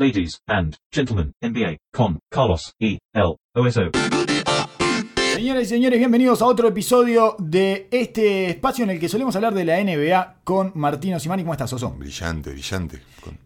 [0.00, 2.98] Ladies and gentlemen, NBA con Carlos E.
[3.14, 3.36] L.
[3.54, 3.80] OSO.
[5.34, 9.54] Señoras y señores, bienvenidos a otro episodio de este espacio en el que solemos hablar
[9.54, 11.44] de la NBA con Martino Simani.
[11.44, 11.92] ¿Cómo estás, Oso?
[11.92, 13.00] Brillante, brillante.
[13.22, 13.38] Con-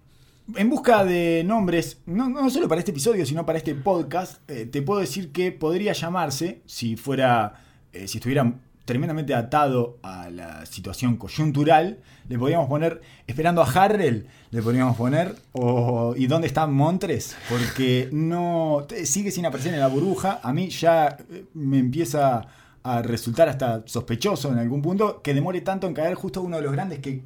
[0.56, 4.66] En busca de nombres, no, no solo para este episodio, sino para este podcast, eh,
[4.66, 7.62] te puedo decir que podría llamarse, si fuera,
[7.92, 8.54] eh, si estuviera
[8.90, 15.36] tremendamente atado a la situación coyuntural, le podríamos poner, esperando a Harrell, le podríamos poner,
[15.52, 17.36] o ¿y dónde está Montres?
[17.48, 22.48] Porque no, sigue sin aparecer en la burbuja, a mí ya eh, me empieza
[22.82, 26.62] a resultar hasta sospechoso en algún punto que demore tanto en caer justo uno de
[26.64, 27.22] los grandes que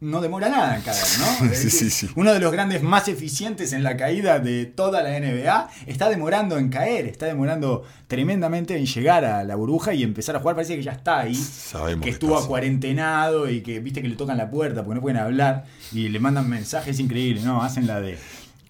[0.00, 1.50] no demora nada en caer, ¿no?
[1.54, 2.08] Sí, sí, sí.
[2.14, 6.56] Uno de los grandes más eficientes en la caída de toda la NBA está demorando
[6.58, 10.54] en caer, está demorando tremendamente en llegar a la burbuja y empezar a jugar.
[10.54, 12.48] Parece que ya está ahí, Sabemos que estuvo está así.
[12.48, 16.20] cuarentenado y que viste que le tocan la puerta porque no pueden hablar y le
[16.20, 17.62] mandan mensajes increíbles, ¿no?
[17.62, 18.16] Hacen la de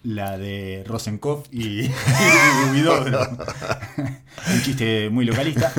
[0.03, 1.91] la de Rosenkopf y, y
[2.71, 3.19] Huidobro.
[4.53, 5.71] Un chiste muy localista.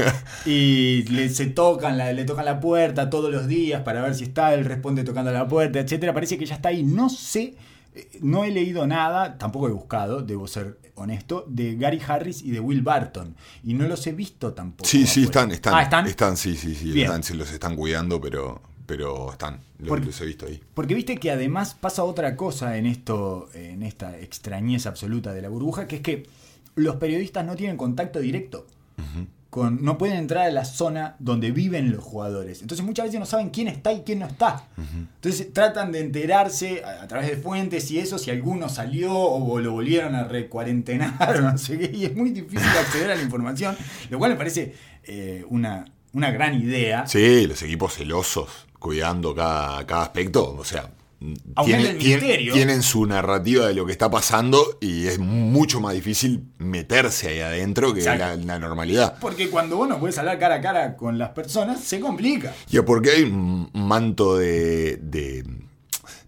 [0.45, 4.25] Y le, se tocan la, le tocan la puerta todos los días para ver si
[4.25, 6.13] está, él responde tocando la puerta, etcétera.
[6.13, 6.83] Parece que ya está ahí.
[6.83, 7.55] No sé,
[7.95, 12.51] eh, no he leído nada, tampoco he buscado, debo ser honesto, de Gary Harris y
[12.51, 13.35] de Will Barton.
[13.65, 14.89] Y no los he visto tampoco.
[14.89, 15.25] Sí, sí, afuera.
[15.25, 15.75] están, están.
[15.75, 16.07] Ah, ¿están?
[16.07, 17.01] Están, sí, sí, sí.
[17.01, 19.61] Están, se los están cuidando, pero, pero están.
[19.79, 20.61] Los, Porque- los he visto ahí.
[20.75, 25.49] Porque viste que además pasa otra cosa en esto, en esta extrañeza absoluta de la
[25.49, 26.27] burbuja, que es que
[26.75, 28.67] los periodistas no tienen contacto directo.
[29.49, 32.63] Con, no pueden entrar a la zona donde viven los jugadores.
[32.63, 34.69] Entonces muchas veces no saben quién está y quién no está.
[34.77, 39.59] Entonces tratan de enterarse a, a través de fuentes y eso, si alguno salió o
[39.61, 41.91] lo volvieron a recuarentenar o no sé qué.
[41.97, 43.77] Y es muy difícil acceder a la información,
[44.09, 44.73] lo cual me parece
[45.05, 47.07] eh, una, una gran idea.
[47.09, 50.57] Sí, los equipos celosos, cuidando cada, cada aspecto.
[50.59, 52.53] O sea, misterio.
[52.55, 57.41] tienen su narrativa de lo que está pasando y es mucho más difícil meterse ahí
[57.41, 59.19] adentro que la normalidad.
[59.21, 62.55] Porque cuando vos no puedes hablar cara a cara con las personas, se complica.
[62.69, 65.45] Ya, porque hay un manto de, de,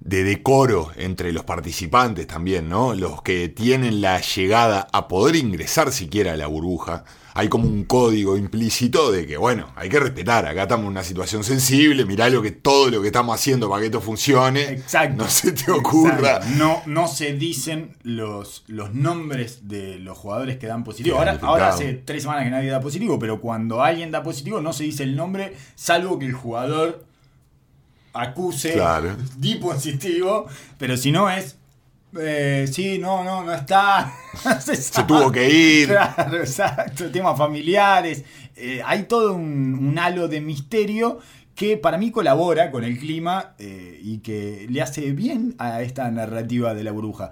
[0.04, 2.94] de decoro entre los participantes también, ¿no?
[2.94, 7.04] Los que tienen la llegada a poder ingresar siquiera a la burbuja.
[7.34, 10.44] Hay como un código implícito de que, bueno, hay que respetar.
[10.44, 12.04] Acá estamos en una situación sensible.
[12.04, 14.64] Mirá lo que, todo lo que estamos haciendo para que esto funcione.
[14.64, 15.22] Exacto.
[15.22, 16.36] No se te ocurra.
[16.36, 16.46] Exacto.
[16.58, 21.16] No, no se dicen los, los nombres de los jugadores que dan positivo.
[21.16, 24.74] Ahora, ahora hace tres semanas que nadie da positivo, pero cuando alguien da positivo no
[24.74, 27.11] se dice el nombre, salvo que el jugador
[28.12, 29.16] acuse, Claro.
[29.36, 30.46] di positivo,
[30.78, 31.56] pero si no es.
[32.18, 34.12] eh, sí, no, no, no está.
[34.60, 35.88] Se, tuvo que ir.
[35.88, 37.10] Claro, exacto.
[37.10, 38.24] Temas familiares.
[38.54, 41.20] Eh, hay todo un, un halo de misterio
[41.54, 46.10] que para mí colabora con el clima eh, y que le hace bien a esta
[46.10, 47.30] narrativa de la bruja.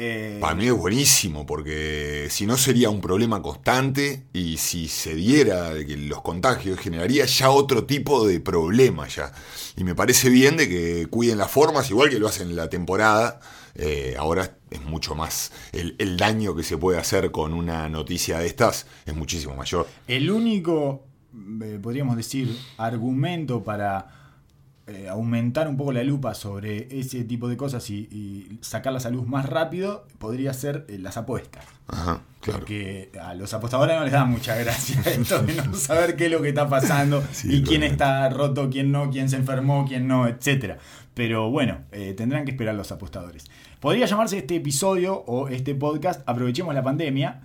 [0.00, 5.14] Eh, Para mí es buenísimo, porque si no sería un problema constante y si se
[5.16, 9.32] diera de que los contagios generaría ya otro tipo de problema ya.
[9.76, 12.70] Y me parece bien de que cuiden las formas, igual que lo hacen en la
[12.70, 13.40] temporada.
[13.74, 18.38] Eh, ahora es mucho más, el, el daño que se puede hacer con una noticia
[18.38, 19.88] de estas es muchísimo mayor.
[20.06, 21.06] El único,
[21.62, 24.17] eh, podríamos decir, argumento para
[24.88, 29.10] eh, aumentar un poco la lupa sobre ese tipo de cosas y, y sacarlas a
[29.10, 31.64] luz más rápido podría ser eh, las apuestas.
[31.88, 32.60] Ajá, claro.
[32.60, 36.32] Porque a los apostadores no les da mucha gracia esto de no saber qué es
[36.32, 40.08] lo que está pasando Sí, y quién está roto, quién no, quién se enfermó, quién
[40.08, 40.78] no, etcétera.
[41.14, 43.44] Pero bueno, eh, tendrán que esperar los apostadores.
[43.80, 47.42] Podría llamarse este episodio o este podcast Aprovechemos la pandemia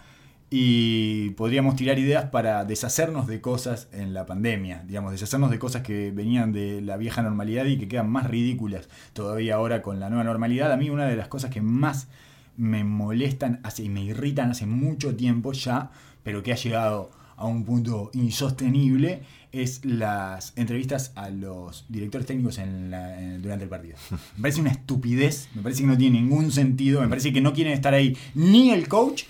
[0.55, 5.81] y podríamos tirar ideas para deshacernos de cosas en la pandemia, digamos, deshacernos de cosas
[5.81, 10.09] que venían de la vieja normalidad y que quedan más ridículas todavía ahora con la
[10.09, 10.71] nueva normalidad.
[10.71, 12.07] A mí una de las cosas que más
[12.55, 15.89] me molestan y me irritan hace mucho tiempo ya,
[16.21, 22.59] pero que ha llegado a un punto insostenible, es las entrevistas a los directores técnicos
[22.59, 23.95] en la- durante el partido.
[24.37, 27.53] Me parece una estupidez, me parece que no tiene ningún sentido, me parece que no
[27.53, 29.23] quieren estar ahí ni el coach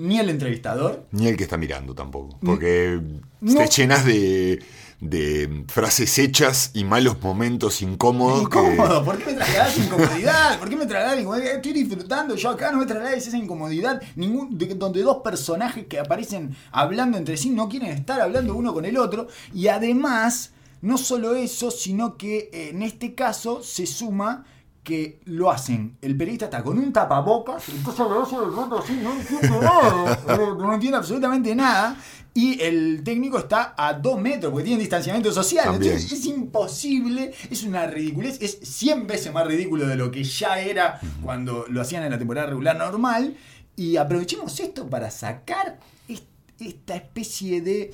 [0.00, 1.06] ni el entrevistador.
[1.12, 2.38] Ni el que está mirando tampoco.
[2.44, 3.00] Porque
[3.40, 3.54] No.
[3.60, 4.62] te llenas de,
[5.00, 8.48] de frases hechas y malos momentos incómodos.
[8.48, 10.58] que- Incómodo, ¿por qué me trasladas incomodidad?
[10.58, 11.54] ¿Por qué me incomodidad?
[11.56, 14.02] Estoy disfrutando, yo acá no me traslades esa incomodidad.
[14.16, 18.72] Ningún, de- donde dos personajes que aparecen hablando entre sí no quieren estar hablando uno
[18.74, 19.28] con el otro.
[19.54, 20.52] Y además,
[20.82, 24.44] no solo eso, sino que eh, en este caso se suma
[24.90, 28.92] que lo hacen, el periodista está con un tapabocas, entonces lo hace de fondo así,
[29.02, 30.20] no entiende nada,
[30.58, 31.96] no, entiende absolutamente nada,
[32.34, 35.94] y el técnico está a dos metros, porque tiene distanciamiento social, También.
[35.94, 40.60] entonces es imposible, es una ridiculez, es 100 veces más ridículo de lo que ya
[40.60, 43.36] era cuando lo hacían en la temporada regular normal,
[43.76, 45.78] y aprovechemos esto para sacar
[46.08, 46.24] est-
[46.60, 47.92] esta especie de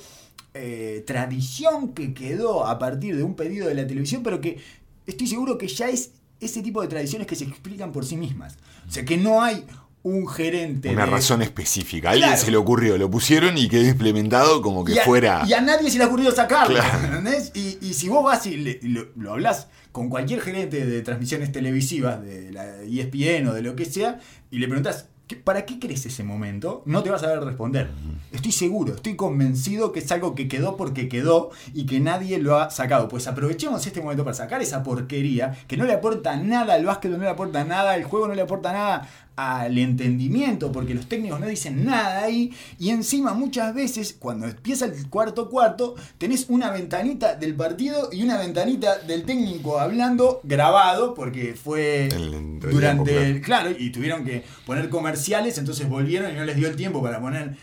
[0.53, 4.57] eh, tradición que quedó a partir de un pedido de la televisión, pero que
[5.05, 8.55] estoy seguro que ya es ese tipo de tradiciones que se explican por sí mismas.
[8.87, 9.65] O sea, que no hay
[10.03, 10.89] un gerente.
[10.89, 12.09] Una de- razón específica.
[12.09, 15.43] A alguien se le ocurrió, lo pusieron y quedó implementado como que y a, fuera.
[15.47, 16.75] y a nadie se le ha ocurrido sacarlo.
[16.75, 17.07] Claro.
[17.17, 17.51] ¿entendés?
[17.55, 21.51] Y, y si vos vas y, le- lo, lo hablas con cualquier gerente de transmisiones
[21.51, 24.19] televisivas, de la ESPN o de lo que sea,
[24.51, 25.07] y le preguntas.
[25.35, 26.83] ¿Para qué crees ese momento?
[26.85, 27.89] No te vas a saber responder.
[28.31, 32.57] Estoy seguro, estoy convencido que es algo que quedó porque quedó y que nadie lo
[32.57, 33.09] ha sacado.
[33.09, 37.11] Pues aprovechemos este momento para sacar esa porquería que no le aporta nada al básquet,
[37.11, 41.39] no le aporta nada al juego, no le aporta nada al entendimiento, porque los técnicos
[41.39, 42.51] no dicen nada ahí.
[42.79, 48.23] Y encima, muchas veces, cuando empieza el cuarto cuarto, tenés una ventanita del partido y
[48.23, 53.41] una ventanita del técnico hablando grabado, porque fue El durante el.
[53.41, 57.21] Claro, y tuvieron que poner comerciales, entonces volvieron y no les dio el tiempo para
[57.21, 57.55] poner.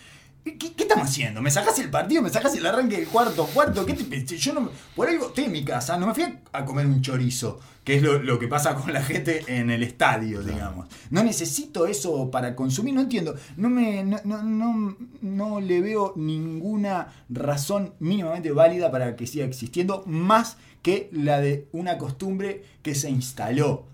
[0.44, 1.41] ¿Qué, qué estamos haciendo?
[1.41, 2.20] ¿Me sacás el partido?
[2.23, 3.87] ¿Me sacás el arranque del cuarto cuarto?
[3.87, 4.37] ¿Qué te pensé?
[4.37, 4.69] Yo no.
[4.94, 8.02] Por algo estoy en mi casa, no me fui a- comer un chorizo, que es
[8.02, 10.87] lo, lo que pasa con la gente en el estadio, digamos.
[11.11, 13.35] No necesito eso para consumir, no entiendo.
[13.56, 14.05] No me.
[14.05, 20.58] No, no, no, no le veo ninguna razón mínimamente válida para que siga existiendo, más
[20.82, 23.87] que la de una costumbre que se instaló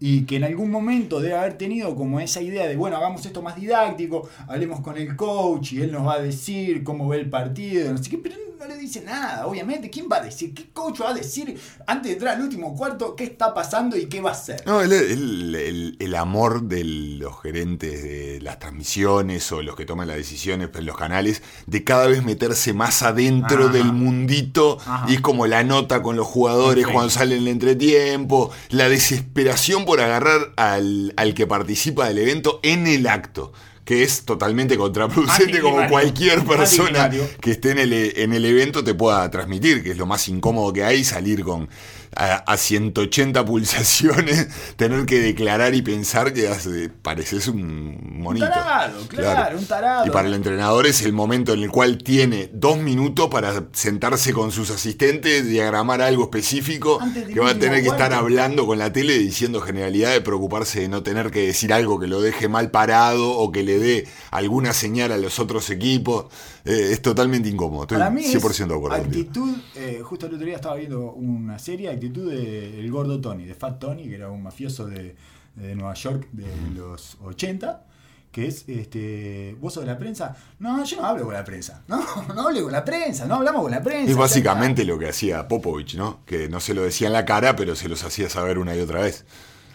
[0.00, 3.42] y que en algún momento debe haber tenido como esa idea de, bueno, hagamos esto
[3.42, 7.28] más didáctico, hablemos con el coach y él nos va a decir cómo ve el
[7.28, 9.88] partido, no sé qué, pero no le dice nada, obviamente.
[9.88, 10.52] ¿Quién va a decir?
[10.52, 14.06] ¿Qué coach va a decir antes de entrar al último cuarto qué está pasando y
[14.06, 14.62] qué va a hacer?
[14.66, 19.86] No, el, el- el- el amor de los gerentes de las transmisiones o los que
[19.86, 23.72] toman las decisiones en los canales de cada vez meterse más adentro Ajá.
[23.72, 25.06] del mundito Ajá.
[25.10, 29.84] y es como la nota con los jugadores cuando sale en el entretiempo, la desesperación
[29.86, 33.52] por agarrar al, al que participa del evento en el acto.
[33.90, 37.10] Que es totalmente contraproducente como cualquier persona
[37.40, 40.72] que esté en el, en el evento te pueda transmitir, que es lo más incómodo
[40.72, 41.68] que hay, salir con
[42.16, 48.46] a, a 180 pulsaciones, tener que declarar y pensar que hace- pareces un monito.
[48.48, 50.06] tarado, claro, un tarado.
[50.06, 54.32] Y para el entrenador es el momento en el cual tiene dos minutos para sentarse
[54.32, 56.98] con sus asistentes, diagramar algo específico,
[57.32, 61.02] que va a tener que estar hablando con la tele diciendo generalidades, preocuparse de no
[61.02, 65.12] tener que decir algo que lo deje mal parado o que le dé alguna señal
[65.12, 66.26] a los otros equipos.
[66.64, 67.82] Eh, es totalmente incómodo.
[67.82, 68.96] Estoy Para mí 100% es de acuerdo.
[68.96, 73.44] actitud, eh, justo el otro día estaba viendo una serie, actitud de El Gordo Tony,
[73.44, 75.16] de Fat Tony, que era un mafioso de,
[75.56, 77.86] de Nueva York de los 80,
[78.30, 81.82] que es, este, vos sos de la prensa, no, yo no hablo con la prensa,
[81.88, 82.04] no,
[82.34, 84.10] no hablo con la prensa, no hablamos con la prensa.
[84.10, 86.20] Es básicamente lo que hacía Popovich, ¿no?
[86.26, 88.80] Que no se lo decía en la cara, pero se los hacía saber una y
[88.80, 89.24] otra vez.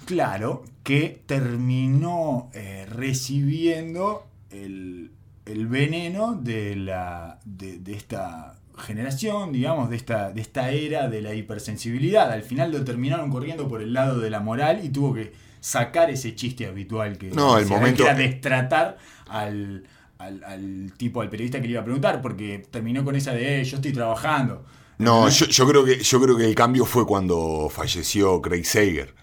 [0.05, 5.11] Claro, que terminó eh, recibiendo el,
[5.45, 11.21] el veneno de, la, de, de esta generación, digamos, de esta, de esta era de
[11.21, 12.31] la hipersensibilidad.
[12.31, 16.09] Al final lo terminaron corriendo por el lado de la moral y tuvo que sacar
[16.09, 18.97] ese chiste habitual que, No, el momento- que era destratar
[19.27, 19.83] al,
[20.17, 23.61] al, al tipo, al periodista que le iba a preguntar, porque terminó con esa de,
[23.61, 24.65] "Eh, yo estoy trabajando.
[24.97, 29.13] No, yo, yo creo que, yo creo que el cambio fue cuando falleció Craig Sager.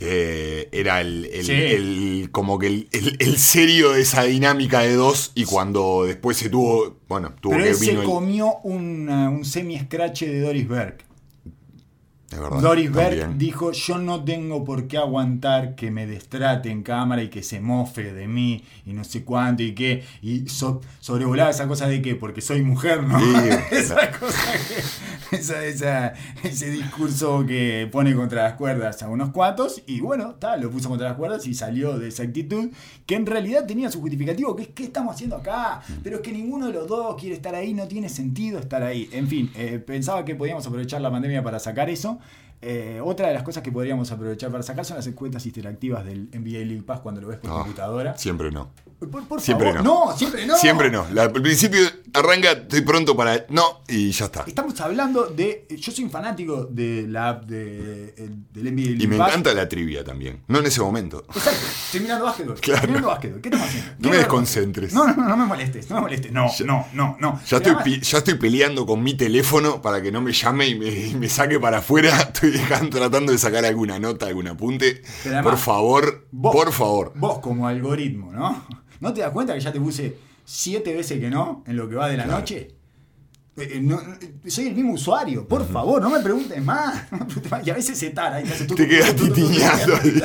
[0.00, 1.52] Que era el, el- Sí.
[1.52, 2.88] el- como que el,
[3.18, 5.32] el- serio de esa dinámica de dos.
[5.34, 6.96] Y cuando después se tuvo.
[7.08, 10.98] Bueno, tuvo Pero que él se vino el- comió una- un semi-scratch de Doris Berg.
[12.38, 13.38] Verdad, Doris Berg también.
[13.38, 17.58] dijo, yo no tengo por qué aguantar que me destrate en cámara y que se
[17.60, 20.04] mofe de mí y no sé cuánto y qué.
[20.22, 23.18] Y so- sobrevolaba esa cosa de que porque soy mujer, ¿no?
[23.18, 23.26] Sí,
[23.72, 24.52] esa cosa
[25.30, 26.12] que, esa, esa-
[26.44, 30.88] ese discurso que pone contra las cuerdas a unos cuantos y bueno, tal, lo puso
[30.88, 32.70] contra las cuerdas y salió de esa actitud
[33.06, 35.82] que en realidad tenía su justificativo, que es ¿qué estamos haciendo acá?
[36.04, 39.08] Pero es que ninguno de los dos quiere estar ahí, no tiene sentido estar ahí.
[39.12, 42.19] En fin, eh, pensaba que podíamos aprovechar la pandemia para sacar eso.
[42.62, 46.28] Eh, otra de las cosas que podríamos aprovechar para sacar son las encuestas interactivas del
[46.32, 48.18] NBA League Pass cuando lo ves por No, computadora.
[48.18, 48.70] Siempre no.
[48.98, 49.82] Por, por Siempre favor.
[49.84, 50.16] no.
[50.16, 50.56] siempre no.
[50.56, 51.06] Siempre no.
[51.18, 51.80] Al principio
[52.14, 53.46] arranca, estoy pronto para.
[53.48, 54.44] No, y ya está.
[54.46, 55.66] Estamos hablando de.
[55.70, 59.68] Yo soy un fanático de la app de, el- del NBA Y me encanta la
[59.68, 60.42] trivia también.
[60.48, 61.24] No en ese momento.
[61.34, 62.54] Exacto, estoy mirando básquetbol.
[62.60, 62.76] Claro.
[62.76, 63.40] Estoy mirando básquetbol.
[63.40, 63.92] ¿Qué estamos haciendo?
[63.98, 64.92] No me desconcentres.
[64.92, 66.32] No, no, no, no me molestes, no me molestes.
[66.32, 67.40] No, no, no, no.
[67.46, 70.88] Ya estoy, ya estoy peleando con mi teléfono para que no me llame y me,
[70.88, 72.16] y me saque para afuera.
[72.20, 75.02] Estoy dejando- tratando de sacar alguna nota, algún apunte.
[75.24, 77.12] Además, por favor, vos- por favor.
[77.14, 78.64] Vos como algoritmo, ¿no?
[79.00, 80.16] ¿No te das cuenta que ya te puse
[80.52, 82.40] siete veces que no en lo que va de la Claro.
[82.40, 82.74] noche?
[83.56, 87.10] Eh, eh, no, eh, soy el mismo usuario, por favor, no me preguntes más.
[87.12, 87.66] no me preguntes más.
[87.66, 90.22] Y a veces se tara y te hace Te quedas titiñando ahí.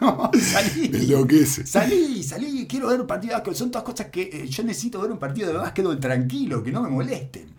[0.00, 0.90] No, salí.
[0.94, 1.66] Enloquece.
[1.66, 3.56] Salí, salí, quiero ver un partido de básquetbol.
[3.56, 6.82] Son todas cosas que eh, yo necesito ver un partido de básquetbol tranquilo, que no
[6.82, 7.50] me molesten.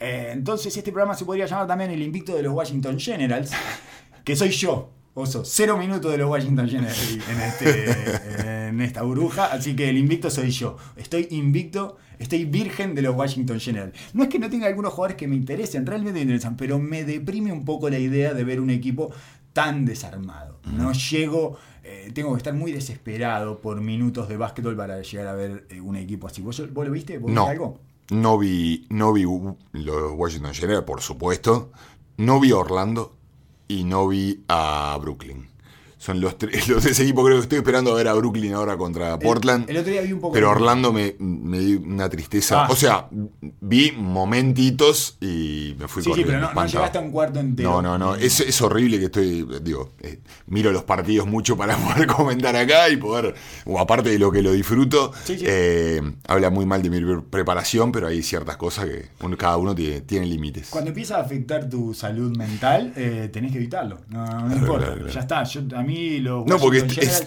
[0.00, 3.52] Eh, entonces este programa se podría llamar también el invicto de los Washington Generals,
[4.24, 4.90] que soy yo.
[5.16, 9.96] Oso, cero minutos de los Washington Generals en, este, en esta burbuja, así que el
[9.96, 10.76] invicto soy yo.
[10.96, 13.94] Estoy invicto, estoy virgen de los Washington Generals.
[14.12, 17.04] No es que no tenga algunos jugadores que me interesen, realmente me interesan, pero me
[17.04, 19.12] deprime un poco la idea de ver un equipo
[19.52, 20.58] tan desarmado.
[20.64, 25.34] No llego, eh, tengo que estar muy desesperado por minutos de básquetbol para llegar a
[25.34, 26.42] ver eh, un equipo así.
[26.42, 27.18] ¿Vos, vos lo viste?
[27.18, 27.42] ¿Vos No.
[27.42, 27.78] viste algo?
[28.10, 31.70] No vi, no vi uh, los Washington Generals, por supuesto.
[32.16, 33.16] No vi Orlando
[33.68, 35.53] y no vi a Brooklyn.
[36.04, 38.76] Son los tres, los tres equipos, creo que estoy esperando a ver a Brooklyn ahora
[38.76, 39.70] contra Portland.
[39.70, 40.34] El, otro día vi un poco.
[40.34, 42.64] Pero de- Orlando me, me dio una tristeza.
[42.64, 42.68] Ah.
[42.70, 43.08] O sea,
[43.60, 46.32] vi momentitos y me fui Sí, sí, corriendo.
[46.32, 47.70] pero no, no llegaste a un cuarto entero.
[47.70, 48.14] No, no, no.
[48.16, 49.46] Es, es horrible que estoy.
[49.62, 53.34] Digo, eh, miro los partidos mucho para poder comentar acá y poder.
[53.64, 55.44] O aparte de lo que lo disfruto, Sí, sí.
[55.48, 59.56] eh, habla muy mal de mi pre- preparación, pero hay ciertas cosas que uno- cada
[59.56, 60.68] uno tiene, tiene límites.
[60.70, 64.00] Cuando empieza a afectar tu salud mental, eh, tenés que evitarlo.
[64.08, 64.84] No, no Claro, importa.
[64.86, 65.12] claro, claro.
[65.14, 65.44] Ya está.
[65.44, 65.93] Yo, a mí
[66.46, 67.24] No, porque es-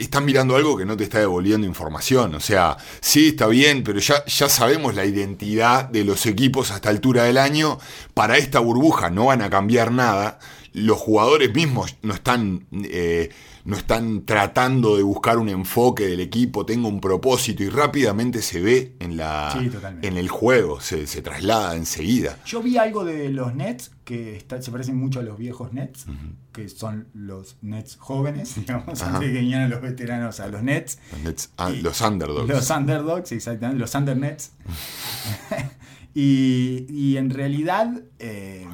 [0.00, 2.34] están mirando algo que no te está devolviendo información.
[2.34, 6.76] O sea, sí, está bien, pero ya, ya sabemos la identidad de los equipos a
[6.76, 7.78] esta altura del año.
[8.14, 10.38] Para esta burbuja no van a cambiar nada.
[10.72, 13.30] Los jugadores mismos no están, eh,
[13.70, 18.60] no están tratando de buscar un enfoque del equipo, tenga un propósito y rápidamente se
[18.60, 19.70] ve en, la, Sí,
[20.02, 22.36] en el juego, se, se traslada enseguida.
[22.44, 26.06] Yo vi algo de los Nets que está- se parecen mucho a los viejos Nets,
[26.52, 29.14] que son los Nets jóvenes, digamos, Ajá.
[29.16, 30.98] antes que vinieran los veteranos a los Nets.
[31.12, 32.48] Los, Nets- ah, Y- los underdogs.
[32.48, 34.50] Los underdogs, exactamente, los undernets.
[36.14, 38.66] y, y en realidad eh,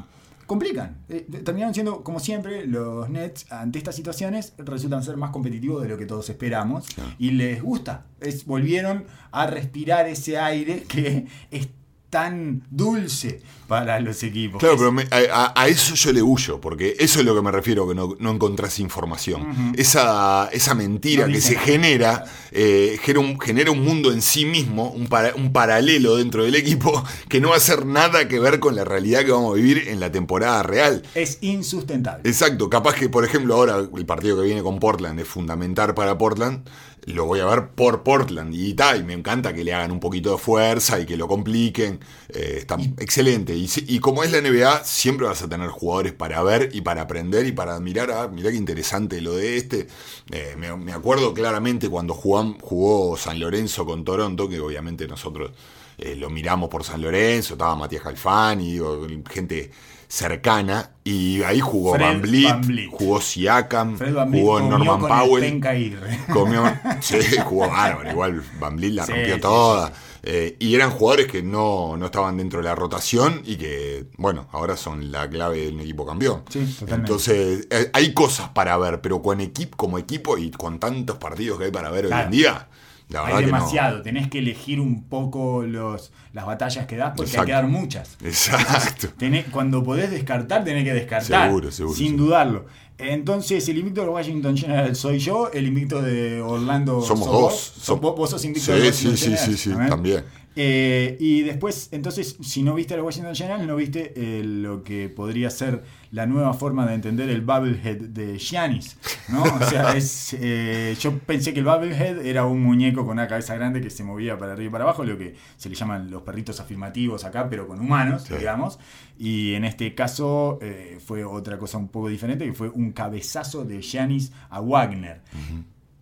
[0.46, 0.98] complican.
[1.08, 5.88] Eh, terminaron siendo, como siempre, los Nets ante estas situaciones resultan ser más competitivos de
[5.88, 6.86] lo que todos esperamos.
[6.88, 7.10] Claro.
[7.18, 8.06] Y les gusta.
[8.20, 11.68] Es, volvieron a respirar ese aire que es
[12.10, 14.60] tan dulce para los equipos.
[14.60, 17.86] Claro, pero me- a, eso yo le huyo, porque eso es lo que me refiero,
[17.88, 19.72] que no, no encontrás información.
[19.76, 24.44] Esa, esa mentira No que se genera, eh, genera, un, genera un mundo en sí
[24.44, 28.38] mismo, un, para- un paralelo dentro del equipo, que no va a hacer nada que
[28.38, 31.02] ver con la realidad que vamos a vivir en la temporada real.
[31.16, 32.28] es insustentable.
[32.28, 36.16] Exacto, capaz que, por ejemplo, ahora el partido que viene con Portland es fundamental para
[36.16, 36.68] Portland,
[37.04, 40.00] lo voy a ver por Portland y tal, y me encanta que le hagan un
[40.00, 42.00] poquito de fuerza y que lo compliquen,
[42.30, 43.54] eh, está excelente.
[43.54, 47.46] Y, como es la NBA, siempre vas a tener jugadores para ver y para aprender
[47.46, 49.86] y para admirar, ah, mirá qué interesante lo de este.
[50.32, 55.52] Eh, me, me acuerdo claramente cuando jugam- jugó San Lorenzo con Toronto, que obviamente nosotros
[55.98, 59.70] eh, lo miramos por San Lorenzo, estaba Matías Calfani, digo, gente
[60.08, 62.90] cercana, y ahí jugó Fred Van Vliet, VanVleet.
[62.90, 65.66] jugó Siakam, Van jugó comió Norman con el Powell.
[65.66, 66.18] Aguirre.
[66.32, 66.62] Comió,
[67.00, 69.92] sí, jugó bárbaro, igual Van Vliet la Sí, rompió sí, toda.
[70.28, 74.48] Eh, y eran jugadores que no, no estaban dentro de la rotación y que, bueno,
[74.50, 76.42] ahora son la clave del equipo campeón.
[76.88, 81.58] Entonces, eh, hay cosas para ver, pero con equipo, como equipo y con tantos partidos
[81.58, 82.66] que hay para ver hoy en día,
[83.14, 83.40] Hay no.
[83.42, 87.42] demasiado, tenés que elegir un poco los, las batallas que das porque Exacto.
[87.42, 88.16] hay que dar muchas.
[88.22, 89.08] Exacto.
[89.18, 91.46] Tenés- cuando podés descartar, tenés que descartar.
[91.46, 92.24] Seguro, seguro, Sin seguro.
[92.26, 92.66] dudarlo.
[92.98, 97.42] Entonces, el invicto de Washington Generals soy yo, el invicto de Orlando Somos sos dos.
[97.42, 97.74] vos.
[97.86, 99.90] Som- vos, sos invicto Sí, de sí, Washington sí, sí, sí, a ver.
[99.90, 100.24] también.
[100.58, 104.82] Eh, y después, entonces, si no viste a los Washington Generals, no viste eh, lo
[104.82, 105.82] que podría ser
[106.12, 108.96] la nueva forma de entender el Bubblehead de Giannis,
[109.28, 109.42] ¿no?
[109.42, 113.54] O sea, es, eh, yo pensé que el Bubblehead era un muñeco con una cabeza
[113.54, 116.22] grande que se movía para arriba y para abajo, lo que se le llaman los
[116.22, 118.34] perritos afirmativos acá, pero con humanos, Sí.
[118.38, 118.78] digamos.
[119.18, 120.58] Y en este caso
[121.04, 125.20] fue otra cosa un poco diferente, que fue un cabezazo de Giannis a Wagner.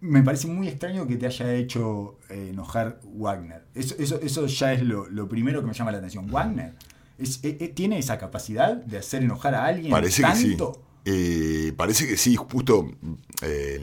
[0.07, 3.65] Me parece muy extraño que te haya hecho eh, enojar Wagner.
[3.75, 6.31] Eso, eso, eso ya es lo, lo primero que me llama la atención.
[6.31, 6.75] Wagner
[7.19, 10.57] es- eh, eh, tiene esa capacidad de hacer enojar a alguien Parece que sí.
[11.07, 12.91] Eh, parece que sí, justo
[13.43, 13.79] eh,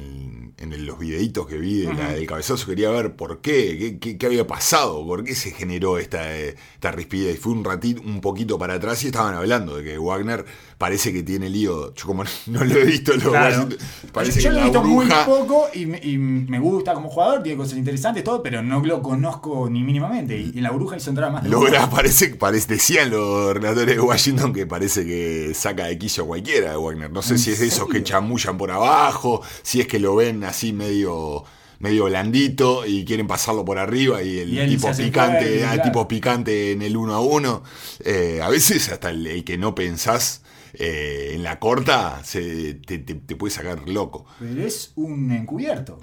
[0.58, 4.18] en, en los videitos que vi de del cabezazo quería ver por qué, qué, qué-
[4.18, 7.40] qué había pasado, por qué se generó esta, eh, esta rispidez.
[7.40, 10.46] Fui un ratito, un poquito para atrás y estaban hablando de que Wagner
[10.80, 11.94] parece que tiene lío.
[11.94, 13.70] Yo como no lo he visto, lo Claro.
[14.12, 17.44] parece yo que lo he visto muy poco y me, y me gusta como jugador,
[17.44, 20.38] tiene cosas interesantes, todo, pero no lo conozco ni mínimamente.
[20.40, 24.01] Y en la bruja hizo entrar más de logra, parece, parece, decían los relatores de
[24.01, 27.11] Washington que parece que saca de quicio a cualquiera de Wagner.
[27.12, 30.15] No sé ¿En si es de esos que chamullan por abajo, si es que lo
[30.15, 31.44] ven así medio
[31.80, 35.84] medio blandito y quieren pasarlo por arriba y el Y tipo picante, fuerte, ah, claro.
[35.84, 37.63] tipo picante en el uno a uno.
[38.06, 43.00] Eh, a veces hasta el, el que no pensás eh, en la corta se, te,
[43.00, 44.25] te- te puede sacar loco.
[44.38, 46.00] Pero es un encubierto.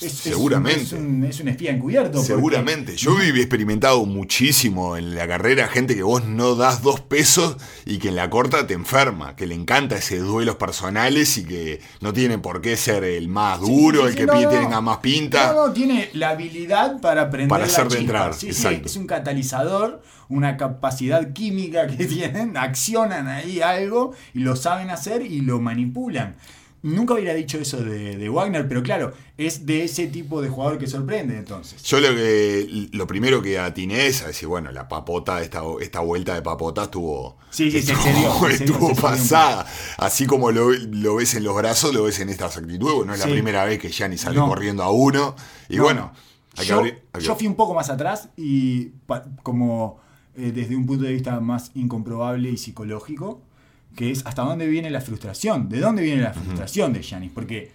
[0.00, 0.82] Es, Seguramente.
[0.82, 2.12] Es un, es un espía encubierto.
[2.12, 2.96] porque- Seguramente.
[2.96, 7.98] Yo viví experimentado muchísimo en la carrera gente que vos no das dos pesos y
[7.98, 12.12] que en la corta te enferma, que le encanta ese duelos personales y que no
[12.12, 15.52] tiene por qué ser el más duro, sí, el que no, tenga más pinta.
[15.52, 18.86] No, no, tiene la habilidad para prender Para la hacer de entrar, Sí, sí, exacto.
[18.86, 25.22] es un catalizador, una capacidad química que tienen, accionan ahí algo y lo saben hacer
[25.22, 26.36] y lo manipulan.
[26.82, 30.78] Nunca hubiera dicho eso de, de Wagner, pero claro, es de ese tipo de jugador
[30.78, 31.82] que sorprende entonces.
[31.82, 36.00] Yo lo que lo primero que atiné es a decir, bueno, la papota, esta, esta
[36.00, 39.66] vuelta de papota estuvo, Sí, sí, estuvo, se excedió, estuvo se pasada.
[39.96, 43.04] Así como lo, lo ves en los brazos, lo ves en estas actitudes.
[43.06, 43.26] No es Sí.
[43.28, 44.46] la primera vez que Gianni sale No.
[44.46, 45.34] corriendo a uno.
[45.68, 46.12] Y No, bueno,
[46.64, 47.02] yo, abrir.
[47.20, 48.90] yo fui un poco más atrás y
[49.42, 49.98] como
[50.36, 53.42] eh, desde un punto de vista más incomprobable y psicológico,
[53.98, 57.72] que es hasta dónde viene la frustración, de dónde viene la frustración de Giannis, porque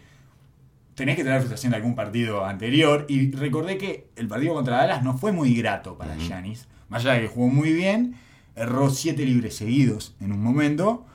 [0.95, 3.05] tenés que tener frustración de algún partido anterior.
[3.09, 7.15] Y recordé que el partido contra Dallas no fue muy grato para Giannis, más allá
[7.15, 8.15] de que jugó muy bien,
[8.55, 11.05] erró siete libres seguidos en un momento,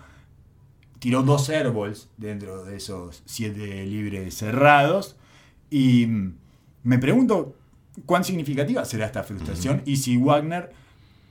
[0.99, 5.17] tiró dos airballs dentro de esos siete libres cerrados.
[5.71, 6.07] Y
[6.83, 7.57] me pregunto
[8.05, 10.71] cuán significativa será esta frustración y si Wagner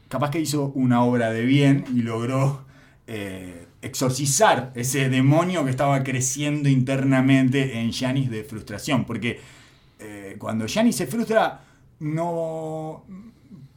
[0.10, 2.66] capaz que hizo una obra de bien y logró
[3.08, 9.06] eh, exorcizar ese demonio que estaba creciendo internamente en Giannis de frustración.
[9.06, 9.40] Porque
[10.00, 11.62] eh, cuando Giannis se frustra,
[12.00, 13.06] no.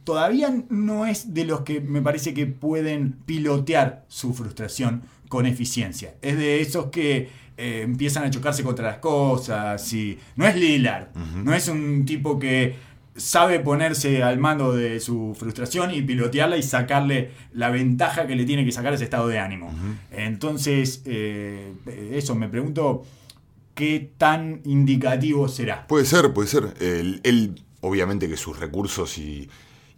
[0.03, 6.15] Todavía no es de los que me parece que pueden pilotear su frustración con eficiencia.
[6.21, 10.17] Es de esos que eh, empiezan a chocarse contra las cosas y.
[10.35, 11.15] No es Lillard.
[11.15, 12.75] No es un tipo que
[13.15, 18.45] sabe ponerse al mando de su frustración y pilotearla y sacarle la ventaja que le
[18.45, 19.73] tiene que sacar ese estado de ánimo.
[20.11, 21.73] Entonces, eh,
[22.13, 23.03] eso, me pregunto
[23.75, 25.87] qué tan indicativo será.
[25.87, 26.73] Puede ser, puede ser.
[26.79, 29.49] Él, él, obviamente que sus recursos y,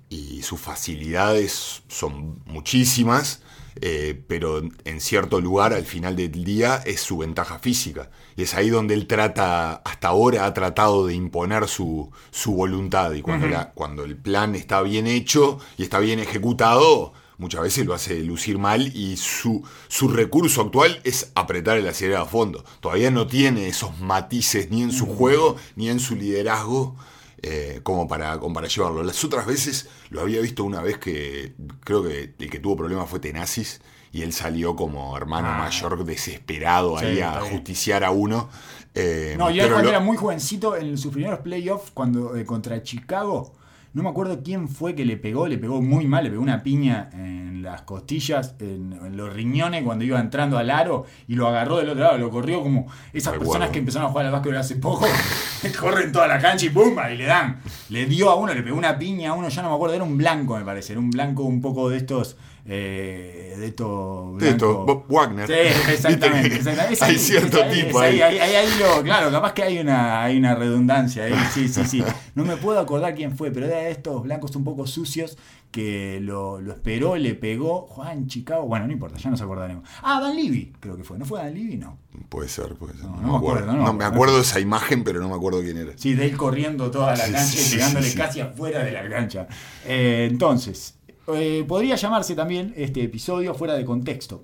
[0.09, 3.41] y sus facilidades son muchísimas,
[3.81, 8.09] eh, pero en cierto lugar al final del día es su ventaja física.
[8.35, 13.13] Y es ahí donde él trata, hasta ahora ha tratado de imponer su, su voluntad.
[13.13, 17.85] Y cuando, la- cuando el plan está bien hecho y está bien ejecutado, muchas veces
[17.85, 22.63] lo hace lucir mal y su, su recurso actual es apretar el acelerador a fondo.
[22.79, 26.95] Todavía no tiene esos matices ni en su juego ni en su liderazgo
[27.43, 29.03] eh, como, para, como para llevarlo.
[29.03, 31.53] Las otras veces lo había visto una vez que
[31.83, 35.57] creo que el que tuvo problemas fue Tenasis y él salió como hermano Ah.
[35.59, 38.49] mayor desesperado Sí, ahí a justiciar a uno.
[38.95, 42.45] Eh, No, y él cuando lo- era muy jovencito, en sus primeros playoffs, cuando eh,
[42.45, 43.53] contra Chicago,
[43.93, 46.63] no me acuerdo quién fue que le pegó, le pegó muy mal, le pegó una
[46.63, 51.47] piña en las costillas, en, en los riñones cuando iba entrando al aro y lo
[51.47, 54.57] agarró del otro lado, lo corrió como esas personas que empezaron a jugar al básquetbol
[54.57, 55.05] hace poco,
[55.79, 56.95] corren toda la cancha y ¡pum!
[57.11, 57.61] y le dan.
[57.89, 60.03] Le dio a uno, le pegó una piña a uno, ya no me acuerdo, era
[60.03, 62.35] un blanco me parece, era un blanco un poco de estos...
[62.65, 65.47] eh, de esto, blancos- Bob Wagner.
[65.47, 66.61] Sí, exactamente.
[66.69, 68.21] Hay ahí, cierto es tipo es ahí.
[68.21, 71.33] ahí, ahí lo- claro, capaz que hay una, hay una redundancia ahí.
[71.53, 72.03] Sí, sí, sí.
[72.35, 75.37] No me puedo acordar quién fue, pero era de estos blancos un poco sucios
[75.71, 77.85] que lo, lo esperó, le pegó.
[77.87, 78.65] Juan Chicago.
[78.65, 79.87] Bueno, no importa, ya nos acordaremos.
[80.01, 81.17] Ah, Dan Levy, creo que fue.
[81.19, 81.77] ¿No fue Dan Levy?
[81.77, 81.97] No.
[82.29, 83.03] Puede ser, puede ser.
[83.05, 83.59] No, No, no me acuerdo.
[83.59, 84.35] acuerdo, no me No, me acuerdo.
[84.37, 85.91] de esa imagen, pero no me acuerdo quién era.
[85.95, 88.17] Sí, de él corriendo toda la cancha sí, y sí.
[88.17, 89.47] casi afuera de la cancha.
[89.85, 90.95] Eh, entonces,
[91.27, 94.43] eh, podría llamarse también este episodio fuera de contexto,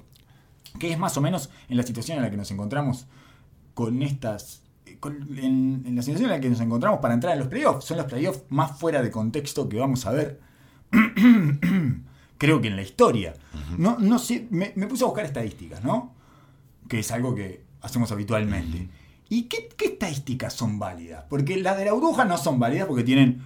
[0.80, 3.08] que es más o menos en la situación en la que nos encontramos
[3.74, 4.64] con estas.
[4.86, 7.48] eh, con- en, en la situación en la que nos encontramos para entrar en los
[7.48, 7.86] playoffs.
[7.86, 10.40] Son los playoffs más fuera de contexto que vamos a ver.
[12.38, 13.34] Creo que en la historia.
[13.78, 16.14] No, no sé, me, me puse a buscar estadísticas, ¿no?
[16.88, 18.90] Que es algo que hacemos habitualmente.
[19.28, 21.26] ¿Y qué, qué estadísticas son válidas?
[21.30, 23.42] Porque las de la burbuja no son válidas porque tienen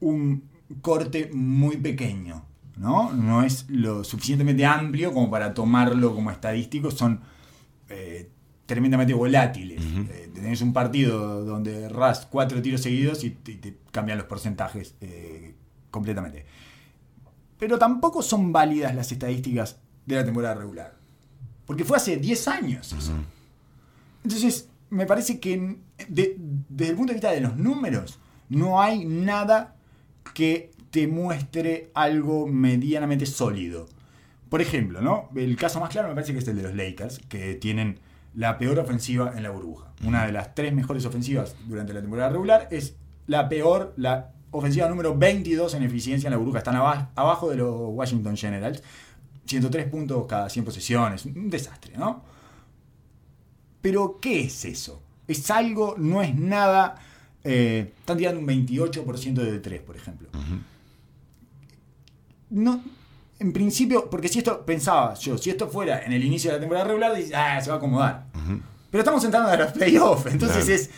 [0.00, 0.44] un
[0.80, 2.44] corte muy pequeño,
[2.76, 3.12] ¿no?
[3.12, 6.90] No es lo suficientemente amplio como para tomarlo como estadístico.
[6.90, 7.20] Son
[7.88, 8.30] eh,
[8.66, 9.82] tremendamente volátiles.
[9.84, 14.94] Eh, tenés un partido donde ras cuatro tiros seguidos y te, te cambian los porcentajes
[15.00, 15.54] eh,
[15.90, 16.44] completamente.
[17.58, 20.96] Pero tampoco son válidas las estadísticas de la temporada regular.
[21.66, 23.12] Porque fue hace 10 años eso.
[24.24, 25.76] Entonces, me parece que
[26.08, 29.76] de- desde el punto de vista de los números, no hay nada
[30.34, 33.86] que te muestre algo medianamente sólido.
[34.48, 35.28] Por ejemplo, ¿no?
[35.36, 38.00] El caso más claro me parece que es el de los Lakers, que tienen
[38.34, 39.92] la peor ofensiva en la burbuja.
[40.04, 44.88] Una de las tres mejores ofensivas durante la temporada regular es la peor, la ofensiva
[44.88, 46.58] número 22 en eficiencia en la burbuja.
[46.58, 48.82] Están aba- abajo de los Washington Generals.
[49.46, 51.24] 103 puntos cada 100 posesiones.
[51.26, 52.22] Un desastre, ¿no?
[53.82, 55.00] Pero, ¿qué es eso?
[55.28, 56.96] Es algo, no es nada.
[57.44, 60.28] Eh, están tirando un 28% de 3, por ejemplo.
[62.50, 62.82] No,
[63.38, 66.60] en principio, porque si esto pensaba yo, si esto fuera en el inicio de la
[66.60, 68.26] temporada regular, dices, ah, se va a acomodar.
[68.90, 70.74] Pero estamos entrando a los playoffs, entonces Claro.
[70.82, 70.90] es.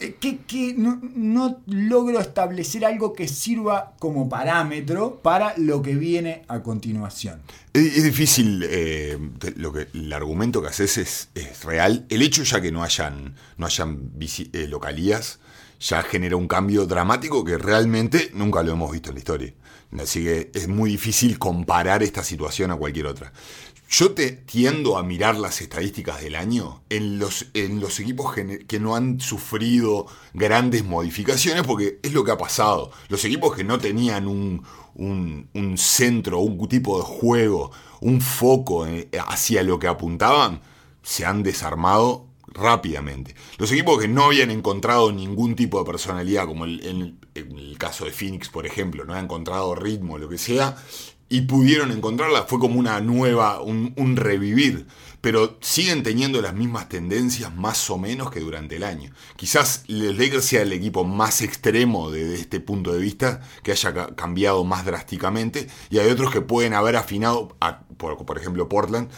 [0.00, 5.94] eh, que, que no, no logro establecer algo que sirva como parámetro para lo que
[5.94, 7.40] viene a continuación.
[7.72, 9.16] Es, es difícil, eh,
[9.56, 12.04] lo que, el argumento que haces es, es real.
[12.08, 14.10] El hecho ya que no hayan, no hayan
[14.52, 15.38] eh, localías
[15.80, 19.54] ya genera un cambio dramático que realmente nunca lo hemos visto en la historia.
[19.98, 23.32] Así que es muy difícil comparar esta situación a cualquier otra.
[23.88, 28.78] Yo te tiendo a mirar las estadísticas del año en los, en los equipos que
[28.78, 32.92] no han sufrido grandes modificaciones, porque es lo que ha pasado.
[33.08, 34.62] Los equipos que no tenían un,
[34.94, 40.60] un, un centro, un tipo de juego, un foco eh, hacia lo que apuntaban,
[41.02, 43.34] se han desarmado rápidamente.
[43.58, 47.18] Los equipos que no habían encontrado ningún tipo de personalidad, como el- en,
[47.58, 50.76] el caso de Phoenix, por ejemplo, no han encontrado ritmo, lo que sea,
[51.28, 54.86] y pudieron encontrarla, fue como una nueva, un, revivir.
[55.20, 59.12] Pero siguen teniendo las mismas tendencias más o menos que durante el año.
[59.36, 63.92] Quizás los Lakers sea el equipo más extremo desde este punto de vista, que haya
[63.94, 67.56] ca- cambiado más drásticamente, y hay otros que pueden haber afinado,
[67.98, 69.08] por ejemplo Portland,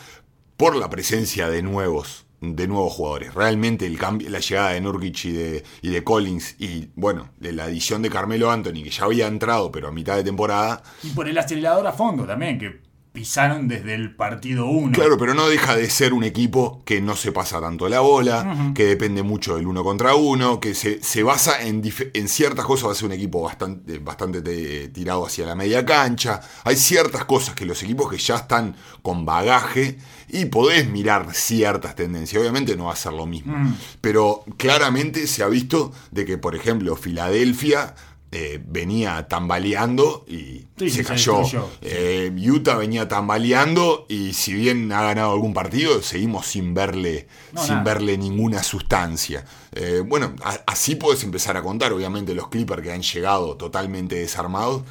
[0.57, 3.33] por la presencia de nuevos de nuevos jugadores.
[3.35, 7.53] Realmente el cambio, la llegada de Nurkic y de, y de Collins y bueno, de
[7.53, 11.11] la adición de Carmelo Anthony que ya había entrado pero a mitad de temporada, Y
[11.11, 14.93] por el acelerador a fondo también, que pisaron desde el partido 1.
[14.93, 18.73] Claro, pero no deja de ser un equipo que no se pasa tanto la bola,
[18.75, 21.83] que depende mucho del uno contra uno, que se, se basa en,
[22.15, 25.85] en ciertas cosas, va a ser un equipo bastante, bastante te- tirado hacia la media
[25.85, 26.41] cancha.
[26.65, 29.99] Hay ciertas cosas que los equipos que ya están con bagaje
[30.33, 32.41] y podés mirar ciertas tendencias.
[32.41, 33.55] Obviamente no va a ser lo mismo,
[34.01, 37.95] pero claramente se ha visto de que, por ejemplo, Filadelfia...
[38.35, 41.43] eh, venía tambaleando y Sí, se cayó.
[41.83, 47.61] Eh, Utah venía tambaleando y si bien ha ganado algún partido, seguimos sin verle, No,
[47.61, 47.85] sin nada.
[47.85, 49.45] verle ninguna sustancia.
[49.73, 51.93] Eh, bueno, a- así puedes empezar a contar.
[51.93, 54.83] Obviamente los Clippers que han llegado totalmente desarmados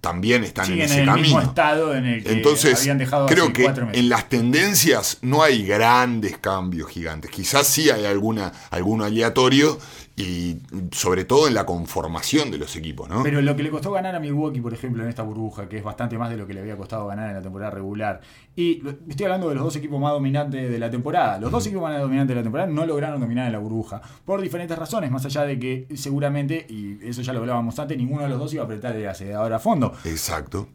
[0.00, 1.22] también están Siguen en en ese el camino.
[1.24, 3.84] mismo estado en el que Entonces, habían dejado creo que meses.
[3.92, 7.30] en las tendencias no hay grandes cambios gigantes.
[7.30, 9.78] Quizás sí hay alguna, alguno aleatorio
[10.18, 13.22] y sobre todo en la conformación de los equipos, ¿no?
[13.22, 15.84] Pero lo que le costó ganar a Milwaukee, por ejemplo, en esta burbuja, que es
[15.84, 18.20] bastante más de lo que le había costado ganar en la temporada regular.
[18.56, 21.38] Y estoy hablando de los dos equipos más dominantes de la temporada.
[21.38, 24.02] Los dos equipos más dominantes de la temporada no lograron dominar en la burbuja.
[24.24, 28.24] Por diferentes razones, más allá de que seguramente, y eso ya lo hablábamos antes, ninguno
[28.24, 29.92] de los dos iba a apretar el acelerador a fondo.
[30.04, 30.68] Exacto.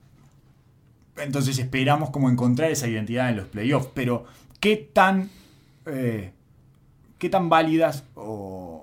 [1.18, 3.90] Entonces esperamos como encontrar esa identidad en los playoffs.
[3.94, 4.24] Pero,
[4.62, 5.30] ¿qué tan,
[5.86, 6.32] eh,
[7.18, 8.83] qué tan válidas o,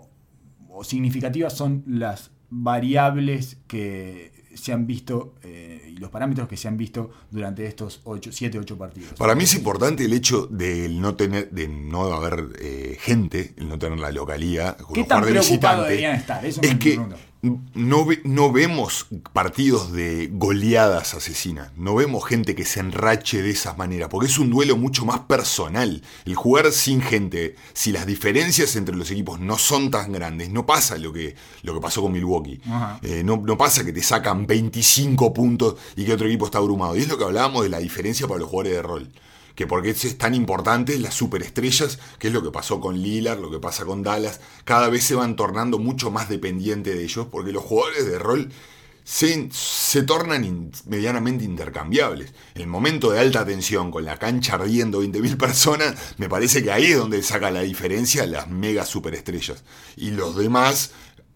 [0.80, 6.68] o significativas son las variables que se han visto eh, y los parámetros que se
[6.68, 9.12] han visto durante estos 7, 8 partidos?
[9.18, 13.68] Para mí es importante el hecho de no tener, de no haber eh, gente, el
[13.68, 15.82] no tener la localía, ¿Qué tan de preocupados visitante.
[15.82, 16.44] deberían estar?
[16.46, 17.16] Eso es me que pregunto.
[17.42, 23.50] No, ve- no vemos partidos de goleadas asesinas, no vemos gente que se enrache de
[23.50, 26.02] esa manera, porque es un duelo mucho más personal.
[26.26, 30.66] El jugar sin gente, si las diferencias entre los equipos no son tan grandes, no
[30.66, 32.60] pasa lo que, lo que pasó con Milwaukee.
[33.02, 36.94] Eh, no, no pasa que te sacan 25 puntos y que otro equipo está abrumado.
[36.96, 39.10] Y es lo que hablábamos de la diferencia para los jugadores de rol.
[39.60, 43.50] Que porque es tan importante las superestrellas, que es lo que pasó con Lillard, lo
[43.50, 47.52] que pasa con Dallas, cada vez se van tornando mucho más dependientes de ellos, porque
[47.52, 48.50] los jugadores de rol
[49.04, 52.32] se, se tornan medianamente intercambiables.
[52.54, 56.92] El momento de alta tensión, con la cancha ardiendo 20.000 personas, me parece que ahí
[56.92, 59.62] es donde saca la diferencia las mega superestrellas.
[59.94, 60.92] Y los demás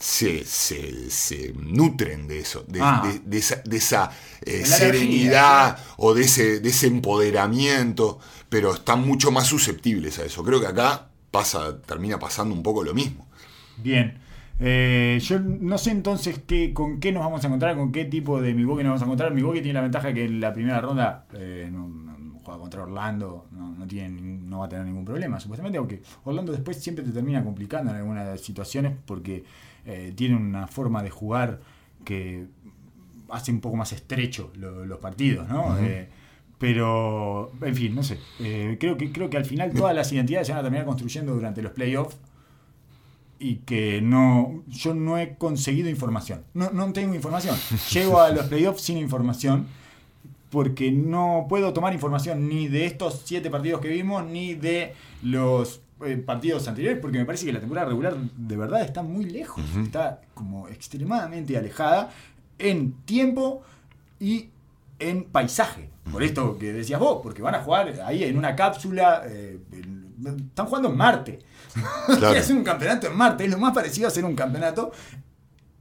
[0.06, 3.00] se, se, se nutren de eso, de, Ah.
[3.02, 4.10] de- de esa, de esa,
[4.42, 8.18] eh, serenidad o de ese, de ese empoderamiento,
[8.50, 10.44] pero están mucho más susceptibles a eso.
[10.44, 13.26] Creo que acá pasa, termina pasando un poco lo mismo.
[13.78, 14.18] Bien.
[14.60, 18.40] Eh, yo no sé entonces qué, con qué nos vamos a encontrar, con qué tipo
[18.42, 19.32] de Milwaukee nos vamos a encontrar.
[19.34, 23.46] Milwaukee tiene la ventaja que en la primera ronda eh, no, no juega contra Orlando,
[23.52, 27.10] no, no, tiene, no va a tener ningún problema, supuestamente, aunque Orlando después siempre te
[27.10, 29.44] termina complicando en algunas situaciones porque
[29.86, 31.60] eh, tiene una forma de jugar
[32.04, 32.46] que
[33.30, 35.76] hace un poco más estrecho lo- los partidos, ¿no?
[35.78, 36.08] Eh,
[36.58, 38.18] pero, en fin, no sé.
[38.40, 41.34] Eh, creo, que, creo que al final todas las identidades se van a terminar construyendo
[41.34, 42.16] durante los playoffs
[43.38, 46.44] y que no yo no he conseguido información.
[46.54, 47.56] No, no tengo información.
[47.92, 49.66] Llego a los playoffs sin información
[50.50, 55.80] porque no puedo tomar información ni de estos siete partidos que vimos ni de los
[56.26, 59.62] partidos anteriores porque me parece que la temporada regular de verdad está muy lejos.
[59.82, 62.10] Está como extremadamente alejada
[62.58, 63.62] en tiempo
[64.20, 64.50] y
[64.98, 65.90] en paisaje.
[66.10, 69.22] Por esto que decías vos, porque van a jugar ahí en una cápsula.
[69.26, 70.04] eh, en-
[70.48, 71.38] están jugando en Marte.
[72.06, 72.34] Claro.
[72.38, 74.92] es un campeonato en Marte, es lo más parecido a ser un campeonato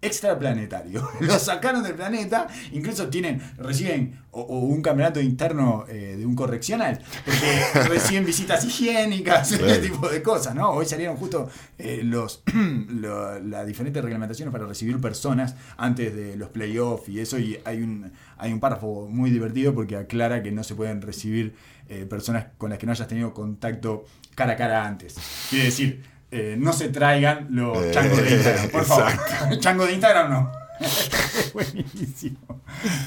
[0.03, 1.07] extraplanetario.
[1.19, 6.35] Lo sacaron del planeta, incluso tienen, reciben o, o un campeonato interno eh, de un
[6.35, 10.71] correccional, porque reciben visitas higiénicas, ese tipo de cosas, ¿no?
[10.71, 12.43] Hoy salieron justo eh, los
[12.89, 17.81] lo- las diferentes reglamentaciones para recibir personas antes de los playoffs y eso, y hay
[17.81, 21.55] un, hay un párrafo muy divertido porque aclara que no se pueden recibir
[21.89, 25.15] eh, personas con las que no hayas tenido contacto cara a cara antes.
[25.49, 29.11] Quiere decir, eh, no se traigan los Eh, changos de Instagram, por favor.
[29.59, 30.51] Chango de Instagram no.
[31.53, 32.37] Buenísimo.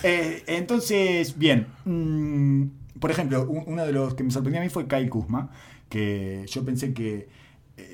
[0.02, 1.66] Eh, entonces, bien.
[1.84, 2.64] mm,
[3.00, 5.50] por ejemplo, un- uno de los que me sorprendió a mí fue Kyle Kuzma,
[5.88, 7.28] que yo pensé que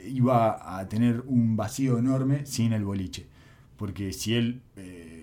[0.07, 3.27] iba a tener un vacío enorme sin el boliche.
[3.77, 4.61] Porque si él,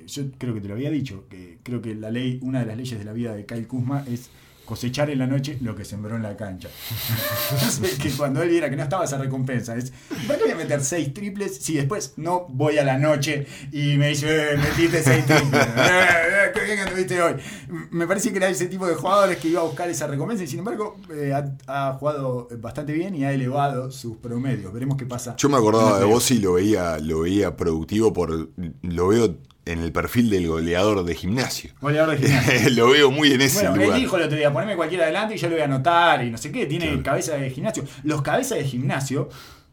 [0.06, 2.76] yo creo que te lo había dicho, que creo que la ley, una de las
[2.76, 4.30] leyes de la vida de Kyle Kuzma es
[4.70, 6.70] cosechar en la noche lo que sembró en la cancha.
[7.52, 9.92] Entonces, que cuando él viera que no estaba esa recompensa, es,
[10.28, 13.98] ¿para qué voy a meter seis triples si después no voy a la noche y
[13.98, 15.68] me dice, eh, metiste seis triples?
[15.80, 17.34] Eh, eh, qué bien que anduviste hoy.
[17.90, 20.48] Me parece que era ese tipo de jugadores que iba a buscar esa recompensa y
[20.48, 24.72] sin embargo eh, ha, ha jugado bastante bien y ha elevado sus promedios.
[24.74, 25.36] Veremos qué pasa.
[25.38, 28.50] Yo me acordaba de vos y lo veía, lo veía productivo por.
[28.82, 29.38] Lo veo
[29.72, 31.72] en el perfil del goleador de gimnasio.
[31.82, 32.70] Goleador de gimnasio.
[32.76, 33.96] lo veo muy en ese Bueno, lugar.
[33.98, 36.30] él dijo el otro día, poneme cualquiera adelante y yo lo voy a anotar y
[36.32, 37.04] no sé qué, tiene Claro.
[37.04, 37.84] cabeza de gimnasio.
[38.04, 39.30] Los cabezas de gimnasio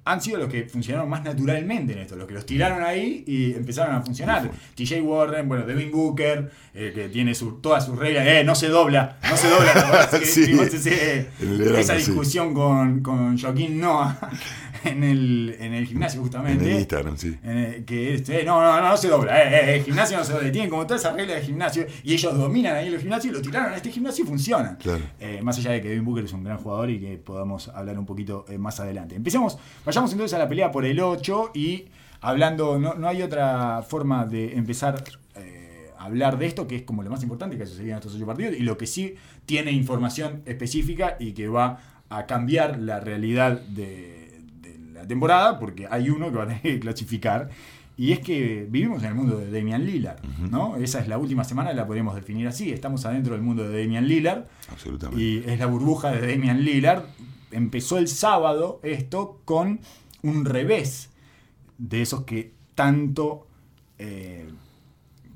[0.09, 3.55] han sido los que funcionaron más naturalmente en esto, los que los tiraron ahí y
[3.55, 4.49] empezaron a funcionar.
[4.77, 8.69] TJ Warren, bueno, Devin Booker, eh, que tiene su- todas sus reglas, eh, no se
[8.69, 10.53] dobla, no se dobla, ¿te acordás que Sí.
[10.53, 12.07] verano, esa sí.
[12.07, 14.17] discusión con, con Joaquín Noah
[14.87, 16.65] en el, en el gimnasio En justamente.
[16.65, 17.37] el Instagram, sí.
[17.87, 20.33] Que es, eh, no, no, no, no se dobla, eh, eh, el gimnasio no se
[20.33, 23.35] dobla, tienen como todas esas reglas de gimnasio y ellos dominan ahí el gimnasio y
[23.35, 24.77] lo tiraron a este gimnasio y funcionan.
[24.77, 25.03] Claro.
[25.21, 27.99] Eh, más allá de que Devin Booker es un gran jugador y que podamos hablar
[27.99, 29.15] un poquito eh, más adelante.
[29.15, 31.87] Empecemos, vayamos entonces a la pelea por el 8 y
[32.21, 35.03] hablando, no, no hay otra forma de empezar
[35.99, 38.15] a hablar de esto que es como lo más importante que ha sucedido en estos
[38.15, 43.01] ocho partidos y lo que sí tiene información específica y que va a cambiar la
[43.01, 44.16] realidad de
[44.97, 47.51] la temporada porque hay uno que va a tener que clasificar.
[47.99, 50.77] Y es que vivimos en el mundo de Damian Lillard, ¿no?
[50.77, 52.71] Esa es la última semana, la podemos definir así.
[52.71, 54.45] Estamos adentro del mundo de Damian Lillard.
[54.71, 55.25] Absolutamente.
[55.25, 57.05] Y es la burbuja de Damian Lillard.
[57.53, 59.81] Empezó el sábado esto con
[60.23, 61.09] un revés
[61.79, 63.47] de esos que tanto
[63.99, 64.47] eh,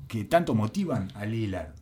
[0.07, 1.73] que tanto motivan a Lillard.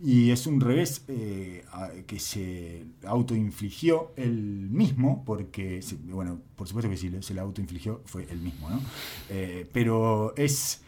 [0.00, 1.64] Y es un revés eh,
[2.06, 8.26] que se autoinfligió él mismo, porque, bueno, por supuesto que si se lo autoinfligió fue
[8.30, 8.80] él mismo, ¿no?
[9.28, 10.82] Eh, pero es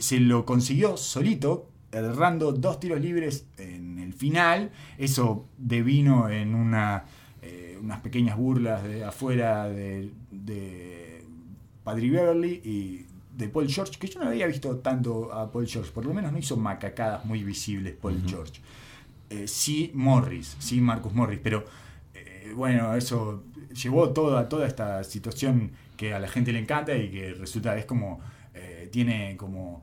[0.00, 4.70] se lo consiguió solito, errando dos tiros libres en el final.
[4.98, 7.04] Eso devino en una,
[7.42, 11.24] eh, unas pequeñas burlas de afuera de, de
[11.84, 13.06] Padre Beverly y
[13.40, 16.32] de Paul George, que yo no había visto tanto a Paul George, por lo menos
[16.32, 18.60] no hizo macacadas muy visibles Paul George.
[19.30, 21.64] Eh, sí Morris, sí Marcus Morris, pero
[22.14, 27.10] eh, bueno, eso llevó toda, toda esta situación que a la gente le encanta y
[27.10, 28.20] que resulta, es como,
[28.54, 29.82] eh, tiene como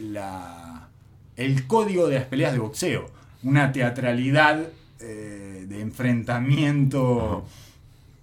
[0.00, 0.88] la,
[1.36, 3.06] el código de las peleas de boxeo,
[3.42, 7.46] una teatralidad de enfrentamiento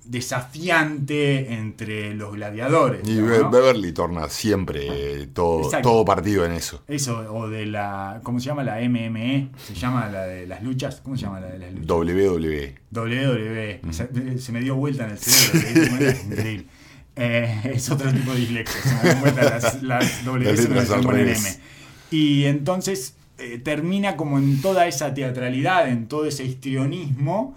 [0.10, 3.02] desafiante entre los gladiadores.
[3.08, 3.52] Y digamos, Be- ¿no?
[3.52, 4.88] Beverly torna siempre
[5.22, 5.90] eh, todo, Exacto.
[5.90, 6.84] todo partido en eso.
[6.88, 8.64] Eso, o de la, ¿cómo se llama?
[8.64, 11.88] La MME, se llama la de las luchas, ¿cómo se llama la de las luchas?
[11.88, 12.76] WWE.
[12.92, 16.66] WWE, se, se me dio vuelta en el cerebro, es increíble.
[17.16, 18.82] Eh, es otro tipo de dislexia.
[18.82, 21.46] Se me dan vuelta las, las al ponen revés.
[21.46, 21.64] M.
[22.12, 27.56] Y entonces eh, termina como en toda esa teatralidad, en todo ese histrionismo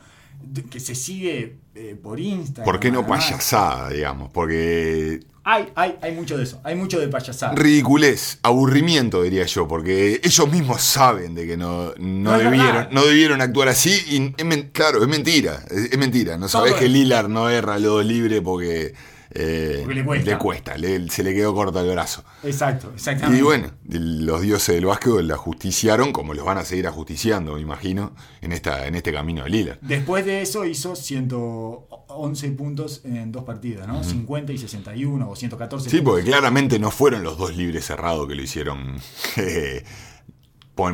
[0.71, 2.65] que se sigue eh, por Instagram.
[2.65, 4.31] ¿Por qué no payasada, digamos?
[4.31, 7.55] Porque Hay, hay, hay mucho de eso, hay mucho de payasada.
[7.55, 13.41] ridiculez, aburrimiento diría yo, porque ellos mismos saben de que no, no, debieron, no debieron
[13.41, 16.37] actuar así y es claro, es mentira, es, es mentira.
[16.37, 18.93] No sabés Todo que Lillard no erra los dos libres porque,
[19.33, 20.77] eh, Porque le cuesta.
[20.77, 22.25] le- se le quedó corto el brazo.
[22.43, 23.39] Exacto, exactamente.
[23.39, 27.61] Y bueno, los dioses del básquetbol la justiciaron como los van a seguir ajusticiando, me
[27.61, 29.79] imagino, en, esta, en este camino de Lillard.
[29.83, 34.03] Después de eso hizo 111 puntos en dos partidas, ¿no?
[34.03, 35.91] 50 y 61 o 114.
[35.91, 38.97] Sí, porque claramente no fueron los dos libres cerrados que lo hicieron
[39.37, 39.85] eh,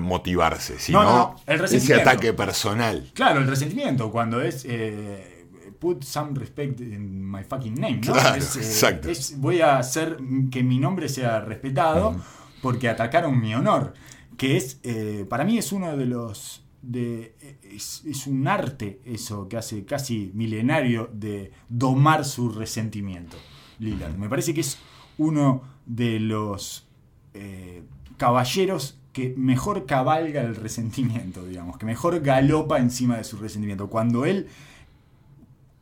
[0.00, 3.08] motivarse, sino No, no, no, el ese ataque personal.
[3.14, 5.35] Claro, el resentimiento, cuando es eh,
[5.78, 8.12] put some respect in my fucking name, ¿no?
[8.12, 9.08] Claro, es, eh, exacto.
[9.08, 10.18] es, voy a hacer
[10.50, 12.16] que mi nombre sea respetado
[12.62, 13.94] porque atacaron mi honor.
[14.36, 16.62] Que es, eh, para mí es uno de los.
[16.82, 23.36] De, es, es un arte eso que hace casi milenario de domar su resentimiento.
[23.78, 24.16] Lillard.
[24.16, 24.78] Me parece que es
[25.18, 26.86] uno de los
[27.34, 27.82] eh,
[28.16, 33.88] caballeros que mejor cabalga el resentimiento, digamos, que mejor galopa encima de su resentimiento.
[33.88, 34.48] Cuando él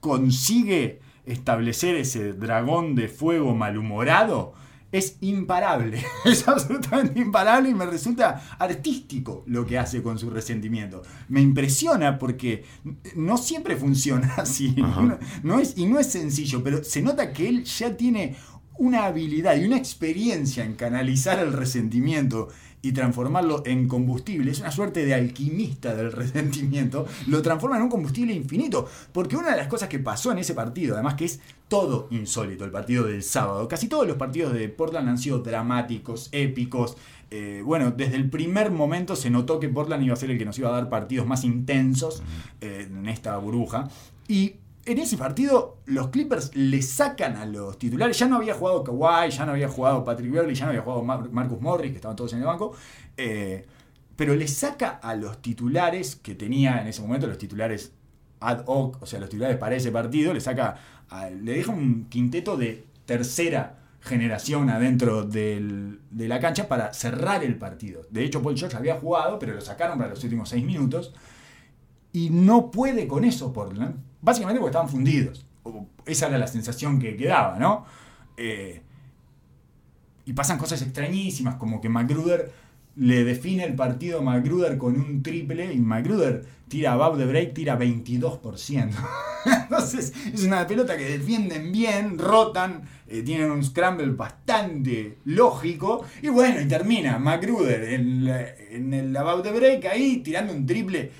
[0.04, 4.52] consigue establecer ese dragón de fuego malhumorado,
[4.92, 6.04] es imparable.
[6.26, 11.00] Es absolutamente imparable y me resulta artístico lo que hace con su resentimiento.
[11.30, 12.64] Me impresiona porque
[13.16, 14.76] no siempre funciona así.
[15.42, 18.36] No es, y no es sencillo, pero se nota que él ya tiene
[18.76, 22.48] una habilidad y una experiencia en canalizar el resentimiento
[22.84, 24.50] y transformarlo en combustible.
[24.50, 27.06] Es una suerte de alquimista del resentimiento.
[27.26, 28.86] Lo transforma en un combustible infinito.
[29.12, 32.64] Porque una de las cosas que pasó en ese partido, además que es todo insólito,
[32.64, 33.66] el partido del sábado.
[33.68, 36.96] Casi todos los partidos de Portland han sido dramáticos, épicos.
[37.30, 40.44] Eh, bueno, desde el primer momento se notó que Portland iba a ser el que
[40.44, 42.22] nos iba a dar partidos más intensos
[42.60, 43.88] eh, en esta burbuja.
[44.28, 48.18] Y en ese partido los Clippers le sacan a los titulares.
[48.18, 51.02] Ya no había jugado Kawhi, ya no había jugado Patrick Beverly, ya no había jugado
[51.02, 52.72] Mar- Marcus Morris, que estaban todos en el banco.
[53.16, 53.64] eh,
[54.16, 57.90] pero le saca a los titulares que tenía en ese momento, los titulares
[58.38, 60.76] ad hoc, o sea, los titulares para ese partido, le saca,
[61.08, 67.56] a- le deja un quinteto de tercera generación adentro de la cancha para cerrar el
[67.56, 68.02] partido.
[68.10, 71.12] De hecho, Paul George había jugado, pero lo sacaron para los últimos seis minutos
[72.12, 75.46] y no puede con eso Portland, básicamente porque estaban fundidos.
[76.06, 77.84] Esa era la sensación que quedaba, ¿no?
[78.36, 78.82] Eh,
[80.24, 82.50] y pasan cosas extrañísimas, como que Magruder
[82.96, 87.52] le define el partido a Magruder con un triple y Magruder tira above the break,
[87.52, 88.90] tira 22%.
[89.44, 96.28] Entonces es una pelota que defienden bien, rotan, eh, tienen un scramble bastante lógico y
[96.28, 101.10] bueno, y termina Magruder en, en el above the break ahí tirando un triple.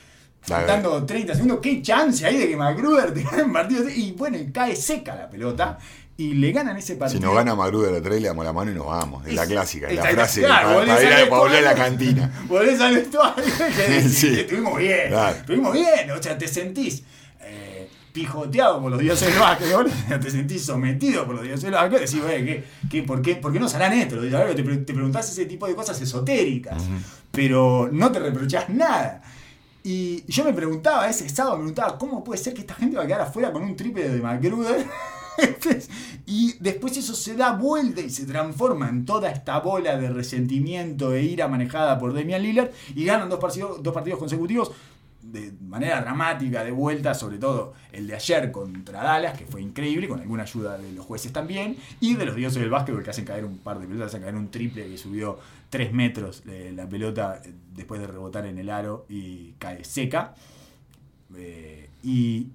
[0.47, 3.89] Faltando 30 segundos, qué chance hay de que Magruder tenga un partido.
[3.89, 5.79] Y bueno, cae seca la pelota
[6.17, 7.21] y le ganan ese Si partido.
[7.23, 9.27] nos gana Magruder la 3, le damos la mano y nos vamos.
[9.27, 11.75] Es la clásica, es la frase claro, para, para ir a, para volver a la
[11.75, 12.31] cantina.
[12.49, 13.45] Volvés al vestuario
[13.89, 14.39] decís, Sí.
[14.41, 15.37] estuvimos bien, Claro.
[15.37, 17.03] estuvimos bien, o sea, te sentís
[17.41, 19.91] eh, pijoteado por los dioses del básquetbol,
[20.23, 23.53] te sentís sometido por los dioses del básquetbol, decís, "Oye, ¿qué, qué, por, qué, ¿por
[23.53, 24.15] qué no harán esto?
[24.17, 24.77] Los dioses del básquetbol?
[24.79, 26.81] Te, te preguntás ese tipo de cosas esotéricas,
[27.33, 29.21] pero no te reprochás nada.
[29.87, 33.03] Y yo me preguntaba, ese sábado me preguntaba, ¿cómo puede ser que esta gente va
[33.03, 34.87] a quedar afuera con un triple de Magruder?
[36.27, 41.13] y después eso se da vuelta y se transforma en toda esta bola de resentimiento
[41.13, 44.73] e ira manejada por Damian Lillard y ganan dos partidos, dos partidos consecutivos
[45.21, 50.09] de manera dramática, de vuelta, sobre todo el de ayer contra Dallas, que fue increíble,
[50.09, 53.25] con alguna ayuda de los jueces también, y de los dioses del básquetbol que hacen
[53.25, 55.39] caer un par de pelotas, hacen caer un triple que subió
[55.75, 60.37] 3 metros eh, la pelota eh, después de rebotar en el aro y cae seca.
[61.37, 62.47] Eh, y,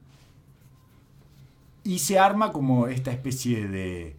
[1.83, 4.15] y se arma como esta especie de,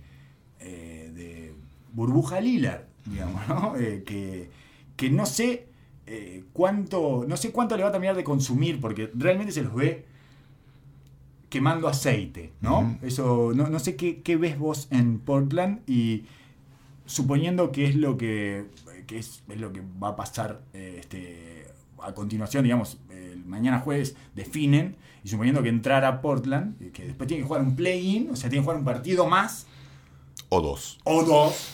[0.60, 1.54] eh, de
[1.94, 3.72] burbuja Lillard, digamos, ¿no?
[3.72, 4.50] Que,
[4.96, 5.66] que no sé
[6.52, 10.04] cuánto no sé cuánto le va a terminar de consumir porque realmente se los ve
[11.48, 12.98] quemando aceite, ¿no?
[13.00, 16.24] Eso no, no sé qué, qué ves vos en Portland y
[17.10, 18.66] suponiendo que es lo que,
[19.10, 21.66] que es, es lo que va a pasar eh, este,
[22.00, 24.94] a continuación, digamos, el mañana jueves definen,
[25.24, 28.48] y suponiendo que entrara Portland, eh, que después tiene que jugar un play-in, o sea,
[28.48, 29.66] tiene que jugar un partido más,
[30.48, 31.00] O dos.
[31.02, 31.70] o dos,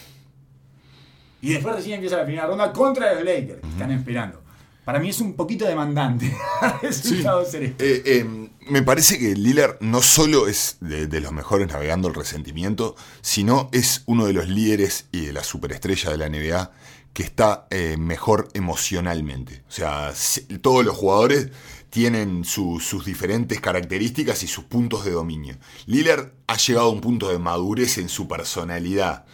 [1.42, 4.42] y después recién empieza la primera ronda contra los Lakers, que están esperando.
[4.86, 6.34] Para mí es un poquito demandante.
[6.90, 12.14] ser eh, me parece que Lillard no solo es de, de los mejores navegando el
[12.14, 16.70] resentimiento, sino es uno de los líderes y de la superestrella de la NBA
[17.16, 19.62] que está eh, mejor emocionalmente.
[19.70, 20.12] O sea,
[20.60, 21.48] todos los jugadores
[21.88, 25.56] tienen su- sus diferentes características y sus puntos de dominio.
[25.86, 29.24] Lillard ha llegado a un punto de madurez en su personalidad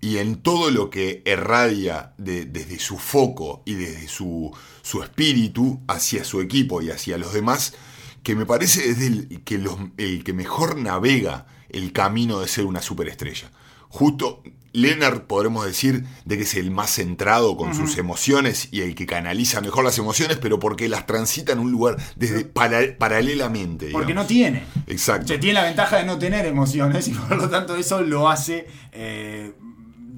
[0.00, 4.50] y en todo lo que irradia de- desde su foco y desde su,
[4.82, 7.72] su espíritu hacia su equipo y hacia los demás,
[8.24, 12.64] que me parece es el que, los- el que mejor navega el camino de ser
[12.64, 13.52] una superestrella.
[13.90, 14.42] Justo
[14.80, 19.06] Leonard podremos decir de que es el más centrado con sus emociones y el que
[19.06, 23.90] canaliza mejor las emociones, pero porque las transita en un lugar desde para- paralelamente.
[23.90, 24.24] Porque digamos.
[24.24, 24.64] no tiene.
[24.86, 25.28] Exacto.
[25.28, 28.66] Se tiene la ventaja de no tener emociones y por lo tanto eso lo hace
[28.92, 29.52] eh,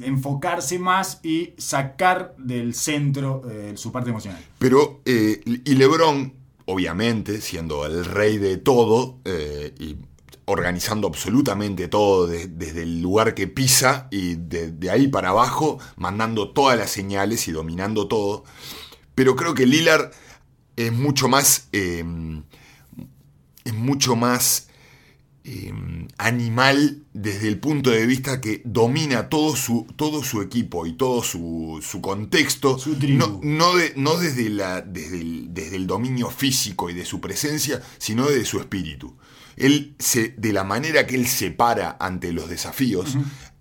[0.02, 4.40] enfocarse más y sacar del centro eh, su parte emocional.
[4.58, 6.32] Pero, eh, y LeBron,
[6.66, 9.18] obviamente, siendo el rey de todo
[9.78, 9.96] y
[10.50, 15.78] organizando absolutamente todo de- desde el lugar que pisa y de, de ahí para abajo,
[15.96, 18.44] mandando todas las señales y dominando todo.
[19.14, 20.10] Pero creo que Lillard
[20.76, 21.68] es mucho más.
[21.72, 22.04] eh,
[23.64, 24.68] es mucho más
[25.44, 25.72] eh,
[26.18, 31.22] animal desde el punto de vista que domina todo su, todo su equipo y todo
[31.22, 36.30] su, su contexto, Su no, no, de- no desde, la, desde, el, desde el dominio
[36.30, 39.14] físico y de su presencia, sino desde su espíritu.
[39.60, 43.16] Él se, de la manera que él se para ante los desafíos,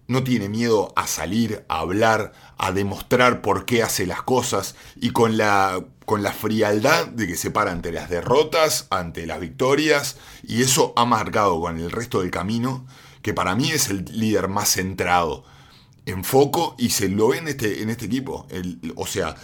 [0.08, 5.12] no tiene miedo a salir, a hablar, a demostrar por qué hace las cosas y
[5.12, 10.18] con la, con la frialdad de que se para ante las derrotas, ante las victorias
[10.42, 12.88] y eso ha marcado con el resto del camino
[13.22, 15.44] que para mí es el líder más centrado
[16.08, 18.48] en foco y se lo ve en este, en este equipo.
[18.50, 19.36] El- o sea,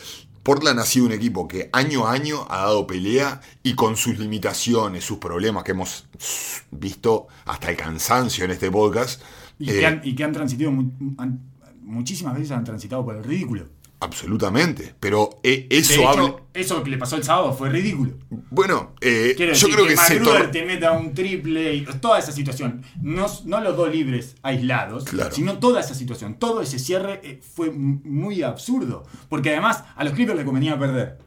[0.46, 4.20] Portland ha sido un equipo que año a año ha dado pelea y con sus
[4.20, 6.08] limitaciones, sus problemas que hemos
[6.70, 9.24] visto hasta el cansancio en este podcast.
[9.58, 10.72] Y, eh, que, han, y que han transitado,
[11.82, 13.66] muchísimas veces han transitado por el ridículo.
[14.00, 14.93] Absolutamente.
[15.00, 16.36] Pero eh, eso hecho, habla.
[16.54, 18.14] eso que le pasó el sábado fue ridículo.
[18.50, 22.20] Bueno, eh, yo decir creo que, que, se tor- te meta un triple y toda
[22.20, 22.84] esa situación.
[23.02, 25.34] No, no los dos libres aislados, Claro.
[25.34, 26.36] sino toda esa situación.
[26.36, 29.06] Todo ese cierre eh, fue muy absurdo.
[29.30, 31.18] Porque además a los Clippers le convenía perder.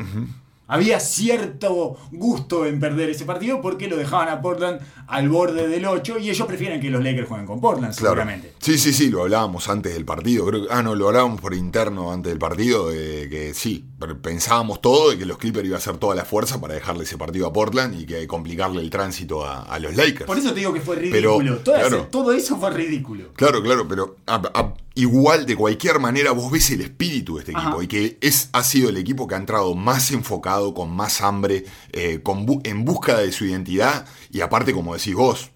[0.68, 5.86] Había cierto gusto en perder ese partido porque lo dejaban a Portland al borde del
[5.86, 8.14] 8 y ellos prefieren que los Lakers jueguen con Portland, Claro.
[8.14, 8.52] seguramente.
[8.60, 10.44] Sí, sí, sí, lo hablábamos antes del partido.
[10.46, 12.92] Creo que, ah, no, lo hablábamos por interno antes del partido.
[12.92, 13.84] eh, que sí,
[14.22, 17.16] pensábamos todo de que los Clippers iba a hacer toda la fuerza para dejarle ese
[17.16, 20.24] partido a Portland y que complicarle el tránsito a, a los Lakers.
[20.26, 21.58] Por eso te digo que fue Pero, ridículo.
[21.62, 22.06] Todo, ese- claro.
[22.10, 23.32] todo eso fue ridículo.
[23.34, 27.52] Claro, claro, pero a- a- igual de cualquier manera vos ves el espíritu de este
[27.54, 27.68] Ajá.
[27.68, 31.20] equipo y que es, ha sido el equipo que ha entrado más enfocado, con más
[31.20, 35.50] hambre, eh, con bu- en busca de su identidad y aparte, como decís vos,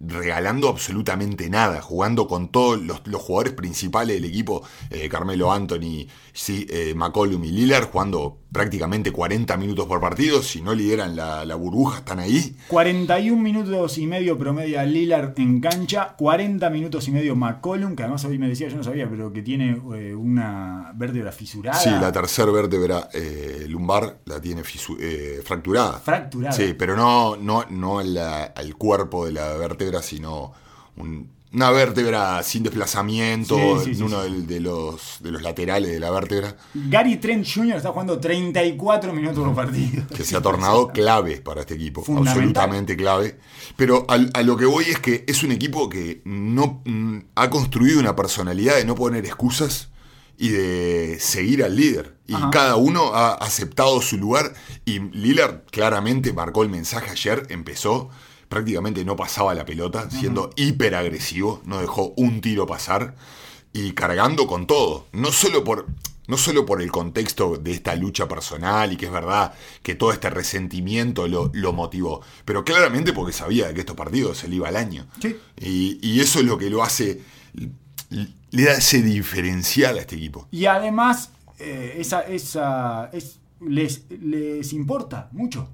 [0.00, 6.06] regalando absolutamente nada, jugando con todos los, los jugadores principales del equipo, eh, Carmelo Anthony,
[6.32, 11.44] sí, eh, McCollum y Lillard, jugando prácticamente 40 minutos por partido, si no lideran la,
[11.44, 12.56] la burbuja, están ahí.
[12.68, 18.24] 41 minutos y medio promedia Lillard en cancha, 40 minutos y medio McCollum, que además
[18.24, 21.78] hoy me decía, yo no sabía, pero que tiene eh, una vértebra fisurada.
[21.78, 24.62] Sí, la tercera vértebra eh, lumbar la tiene
[25.00, 25.98] eh, fracturada.
[26.00, 26.52] Fracturada.
[26.52, 30.52] Sí, pero no, no, no al cuerpo de la vértebra, sino
[30.96, 35.90] un- una vértebra sin desplazamiento Sí, sí, en uno del- de, los, de los laterales
[35.90, 37.76] de la vértebra, Gary Trent Jr.
[37.78, 40.06] está jugando 34 minutos por partido.
[40.14, 43.38] que se ha tornado clave para este equipo, absolutamente clave.
[43.74, 48.00] Pero a, lo que voy es que es un equipo que no mm, ha construido
[48.00, 49.88] una personalidad de no poner excusas
[50.38, 52.16] y de seguir al líder.
[52.26, 52.50] Y Ajá.
[52.50, 54.52] cada uno ha aceptado su lugar
[54.84, 58.10] y Lillard claramente marcó el mensaje ayer, empezó,
[58.48, 63.14] prácticamente no pasaba la pelota, siendo hiper agresivo, no dejó un tiro pasar
[63.72, 65.86] y cargando con todo, no solo por
[66.28, 70.12] no solo por el contexto de esta lucha personal y que es verdad que todo
[70.12, 74.68] este resentimiento lo, lo motivó, pero claramente porque sabía que estos partidos se le iba
[74.68, 75.06] al año.
[75.20, 75.36] Sí.
[75.56, 77.22] Y, y eso es lo que lo hace,
[78.10, 80.48] le da ese diferencial a este equipo.
[80.50, 85.68] Y además, eh, esa, esa, es, les, les importa mucho.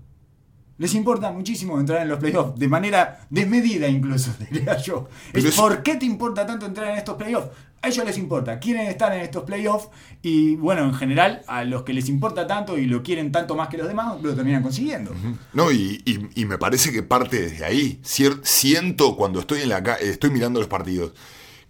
[0.79, 5.09] Les importa muchísimo entrar en los playoffs, de manera desmedida incluso, diría yo.
[5.33, 7.49] Pero Es, es- ¿Por qué te importa tanto entrar en estos playoffs?
[7.85, 9.89] A ellos les importa, quieren estar en estos playoffs
[10.23, 13.67] y bueno, en general a los que les importa tanto y lo quieren tanto más
[13.69, 15.13] que los demás, lo terminan consiguiendo.
[15.53, 18.01] No, y, y- y me parece que parte desde ahí.
[18.05, 21.13] Cier- siento cuando estoy en la ca- estoy mirando los partidos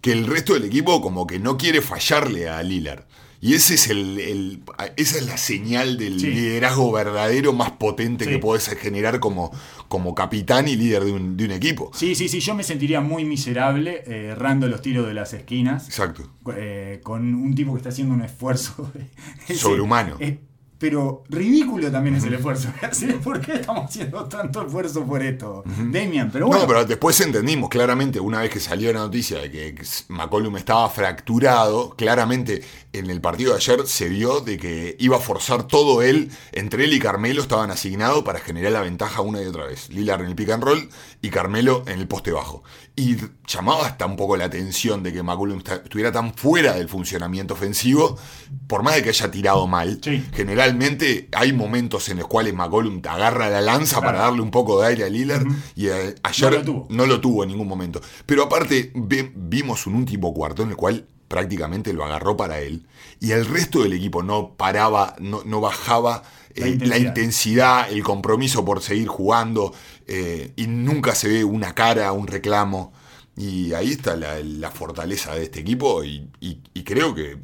[0.01, 3.05] que el resto del equipo como que no quiere fallarle a Lillard.
[3.45, 4.63] Y ese es el, el-
[4.95, 6.27] esa es la señal del Sí.
[6.27, 8.31] liderazgo verdadero más potente Sí.
[8.31, 9.51] que podés generar como,
[9.89, 11.91] como capitán y líder de un, de un equipo.
[11.93, 15.87] Sí, sí, sí, yo me sentiría muy miserable eh, errando los tiros de las esquinas.
[15.89, 16.23] Exacto.
[16.55, 18.89] eh, con un tipo que está haciendo un esfuerzo
[19.53, 20.15] Sobrehumano.
[20.21, 20.39] eh,
[20.77, 22.67] pero ridículo también es el esfuerzo.
[23.23, 25.63] ¿Por qué estamos haciendo tanto esfuerzo por esto?
[25.65, 26.61] Damian, pero bueno.
[26.63, 29.75] No, pero después entendimos claramente, una vez que salió la noticia de que
[30.09, 32.61] McCollum estaba fracturado, claramente
[32.93, 36.85] en el partido de ayer se vio de que iba a forzar todo él, entre
[36.85, 39.89] él y Carmelo estaban asignados para generar la ventaja una y otra vez.
[39.89, 40.89] Lillard en el pick and roll
[41.21, 42.63] y Carmelo en el poste bajo.
[42.95, 43.17] Y
[43.47, 47.55] llamaba hasta un poco la atención de que McCollum esta- estuviera tan fuera del funcionamiento
[47.55, 48.17] ofensivo,
[48.67, 49.99] por más de que haya tirado mal.
[50.03, 50.23] Sí.
[50.33, 54.05] Generalmente hay momentos en los cuales McCollum te agarra la lanza Claro.
[54.13, 56.87] para darle un poco de aire a Lillard y eh, ayer No lo tuvo.
[56.89, 57.99] no lo tuvo en ningún momento.
[58.27, 62.85] Pero aparte, ve- vimos un último cuarto en el cual prácticamente lo agarró para él.
[63.19, 66.23] Y el resto del equipo no paraba, no, no bajaba
[66.55, 67.07] eh, La la, intensidad.
[67.07, 67.91] intensidad.
[67.91, 69.73] el compromiso por seguir jugando.
[70.07, 72.93] eh, y nunca se ve una cara, un reclamo.
[73.35, 76.03] Y ahí está la, la fortaleza de este equipo.
[76.03, 77.37] Y, y- y creo que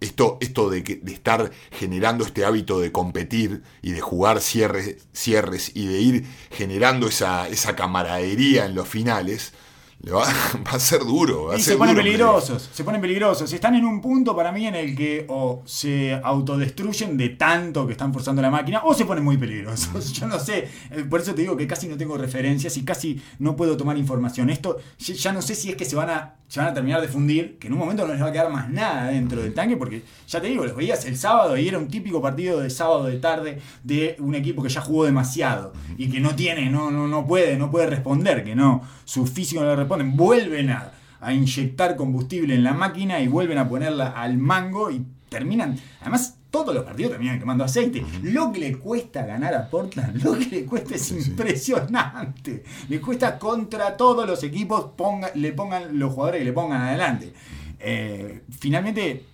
[0.00, 5.06] esto, esto de, que- de estar generando este hábito de competir y de jugar cierres,
[5.12, 9.52] cierres y de ir generando esa, esa camaradería en los finales,
[10.00, 10.22] le va,
[10.66, 11.46] va a ser duro.
[11.46, 13.52] Va a Y ser se ponen duro, peligrosos, se ponen peligrosos.
[13.52, 17.92] Están en un punto para mí en el que o se autodestruyen de tanto que
[17.92, 20.12] están forzando la máquina o se ponen muy peligrosos.
[20.12, 23.20] Yo no sé, eh, por eso te digo que casi no tengo referencias y casi
[23.38, 24.50] no puedo tomar información.
[24.50, 27.00] Esto ya- ya no sé si es que se van a, se van a terminar
[27.00, 29.52] de fundir, que en un momento no les va a quedar más nada dentro del
[29.54, 32.70] tanque, porque ya te digo, los veías el sábado y era un típico partido de
[32.70, 36.90] sábado de tarde de un equipo que ya jugó demasiado y que no tiene, no,
[36.92, 40.92] no, no puede, no puede responder, que no, su físico no le responden, vuelven a,
[41.20, 46.36] a inyectar combustible en la máquina y vuelven a ponerla al mango y terminan, además
[46.50, 48.02] todos los partidos terminan quemando aceite.
[48.22, 52.64] Lo que le cuesta ganar a Portland, lo que le cuesta es impresionante.
[52.88, 57.32] Le cuesta contra todos los equipos, ponga, le pongan los jugadores que le pongan adelante.
[57.78, 59.24] Eh, finalmente,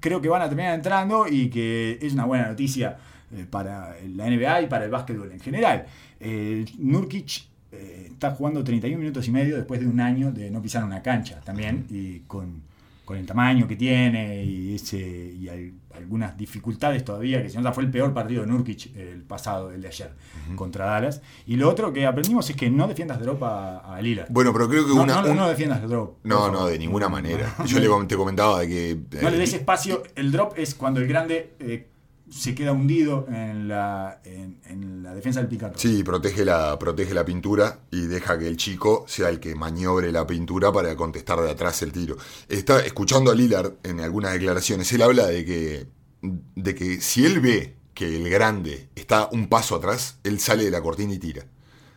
[0.00, 2.98] creo que van a terminar entrando y que es una buena noticia
[3.32, 5.86] eh, para la NBA y para el básquetbol en general.
[6.20, 7.44] Eh, Nurkic
[7.78, 11.02] eh, está jugando 31 minutos y medio después de un año de no pisar una
[11.02, 12.62] cancha también y con,
[13.04, 17.72] con el tamaño que tiene y, ese, y al- algunas dificultades todavía, que si no
[17.72, 20.10] fue el peor partido de Nurkic el pasado, el de ayer,
[20.54, 21.22] contra Dallas.
[21.46, 24.28] Y lo otro que aprendimos es que no defiendas drop a, a Lillard.
[24.30, 25.22] Bueno, pero creo que no, una.
[25.22, 26.18] no, un- no defiendas el drop.
[26.24, 27.54] no, no, de ninguna manera.
[27.66, 28.98] Yo le te comentaba de que.
[29.22, 30.02] No le eh, des espacio.
[30.14, 31.86] El drop es cuando el grande eh,
[32.30, 35.78] se queda hundido en la, en, la defensa del picarro.
[35.78, 40.10] Sí, protege la, protege la pintura y deja que el chico sea el que maniobre
[40.10, 42.16] la pintura para contestar de atrás el tiro.
[42.48, 45.86] Está escuchando a Lillard en algunas declaraciones, él habla de que,
[46.22, 50.70] de que si él ve que el grande está un paso atrás, él sale de
[50.70, 51.46] la cortina y tira.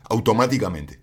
[0.03, 0.99] Automáticamente.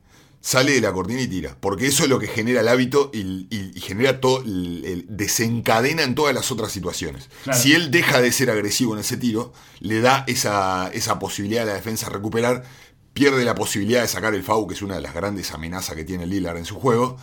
[0.47, 1.57] Sale de la cortina y tira.
[1.59, 3.18] Porque eso es lo que genera el hábito y,
[3.51, 7.28] y- y genera todo, el- el- desencadena en todas las otras situaciones.
[7.42, 7.59] Claro.
[7.59, 11.66] Si él deja de ser agresivo en ese tiro, le da esa, esa posibilidad a
[11.66, 12.62] la defensa recuperar,
[13.12, 16.05] pierde la posibilidad de sacar el FAU, que es una de las grandes amenazas que
[16.05, 17.16] tiene Lillard en su juego,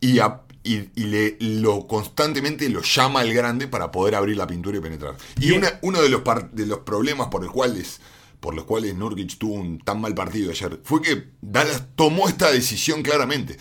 [0.00, 4.46] y, a- y- y le, lo constantemente lo llama al grande para poder abrir la
[4.46, 5.16] pintura y penetrar.
[5.40, 7.98] Y una- uno de los, par- de los problemas por los cuales
[8.40, 12.50] por los cuales Nurkic tuvo un tan mal partido ayer fue que Dallas tomó esta
[12.50, 13.56] decisión claramente.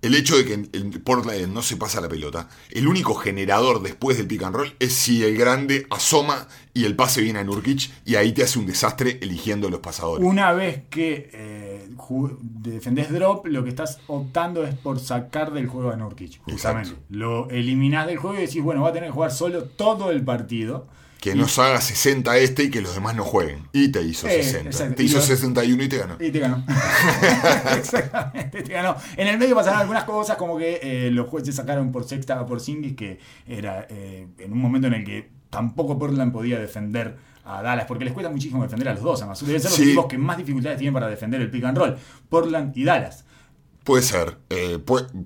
[0.00, 4.16] El hecho de que en Portland no se pasa la pelota, el único generador después
[4.16, 7.90] del pick and roll es si el grande asoma y el pase viene a Nurkic
[8.04, 10.24] y ahí te hace un desastre eligiendo los pasadores.
[10.24, 11.88] Una vez que eh,
[12.40, 16.40] defendés drop, lo que estás optando es por sacar del juego a Nurkic.
[16.44, 16.90] Justamente.
[16.90, 17.06] Exacto.
[17.10, 20.22] Lo eliminás del juego y decís, bueno, va a tener que jugar solo todo el
[20.22, 20.86] partido.
[21.20, 23.68] Que nos haga 60 este y que los demás no jueguen.
[23.72, 24.68] Y te hizo Eh, 60.
[24.70, 24.94] exacto.
[24.94, 26.16] Te Y hizo lo- 61 y te ganó.
[26.20, 26.64] Y te ganó.
[27.76, 28.96] Exactamente, te ganó.
[29.16, 32.46] En el medio pasaron algunas cosas como que eh, los jueces sacaron por sexta a
[32.46, 37.62] Porzingis, que era eh, en un momento en el que tampoco Portland podía defender a
[37.62, 39.44] Dallas, porque les cuesta muchísimo defender a los dos, además.
[39.44, 39.84] Deben ser los Sí.
[39.86, 41.96] equipos que más dificultades tienen para defender el pick and roll.
[42.28, 43.24] Portland y Dallas.
[43.88, 44.36] Puede ser.
[44.50, 44.78] Eh,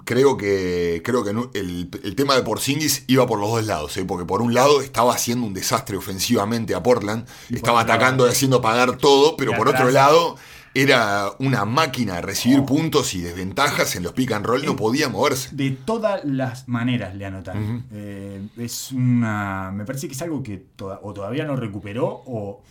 [0.04, 4.04] creo que, creo que el, el tema de Porzingis iba por los dos lados, ¿eh?
[4.04, 8.30] porque por un lado estaba haciendo un desastre ofensivamente a Portland, Y estaba atacando y
[8.30, 10.36] haciendo pagar todo, pero por atrás- otro lado
[10.74, 12.66] era una máquina de recibir Oh.
[12.66, 15.48] puntos y desventajas en los pick and roll, no podía moverse.
[15.52, 17.84] De todas las maneras le anotan.
[17.92, 19.70] Eh, es una.
[19.74, 22.62] Me parece que es algo que o todavía no recuperó o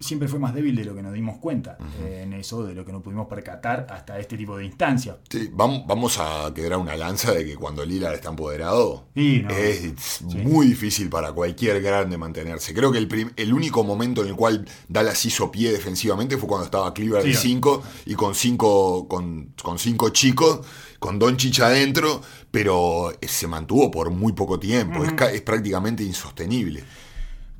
[0.00, 2.84] siempre fue más débil de lo que nos dimos cuenta eh, en eso, de lo
[2.84, 5.16] que no pudimos percatar hasta este tipo de instancias.
[5.28, 9.50] Sí, vamos, vamos a quebrar una lanza de que cuando Lillard está empoderado Sí, no.
[9.50, 12.74] es muy difícil para cualquier grande mantenerse.
[12.74, 16.64] Creo que el, el único momento en el cual Dallas hizo pie defensivamente fue cuando
[16.66, 16.92] estaba
[17.22, 17.40] Sí, de no.
[17.40, 20.60] 5 y con cinco, con, con cinco chicos,
[20.98, 22.20] con Don Chicha adentro,
[22.50, 25.04] pero se mantuvo por muy poco tiempo.
[25.04, 26.82] es prácticamente insostenible.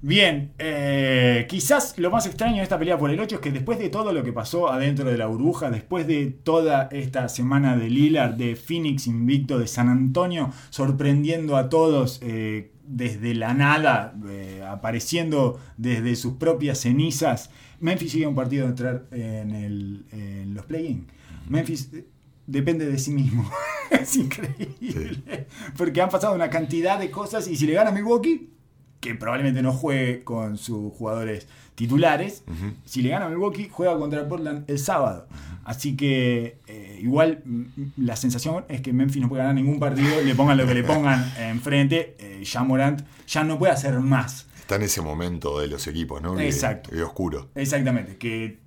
[0.00, 3.80] Bien, eh, quizás lo más extraño de esta pelea por el 8 es que después
[3.80, 7.90] de todo lo que pasó adentro de la burbuja, después de toda esta semana de
[7.90, 14.62] Lillard, de Phoenix invicto, de San Antonio, sorprendiendo a todos eh, desde la nada, eh,
[14.68, 20.64] apareciendo desde sus propias cenizas, Memphis sigue un partido de entrar en, el- en los
[20.66, 21.08] play-in.
[21.48, 21.90] Memphis
[22.46, 23.50] depende de sí mismo.
[23.90, 25.46] es increíble.
[25.76, 28.50] Porque han pasado una cantidad de cosas y si le gana a Milwaukee,
[29.00, 32.42] que probablemente no juegue con sus jugadores titulares.
[32.84, 35.28] Si le gana a Milwaukee, juega contra Portland el sábado.
[35.64, 37.42] Así que eh, igual
[37.96, 40.82] la sensación es que Memphis no puede ganar ningún partido, le pongan lo que le
[40.82, 44.46] pongan enfrente, eh, ya Morant ya no puede hacer más.
[44.58, 46.40] Está en ese momento de los equipos, ¿no?
[46.40, 46.90] Exacto.
[46.90, 47.48] que oscuro.
[47.54, 48.58] Exactamente, que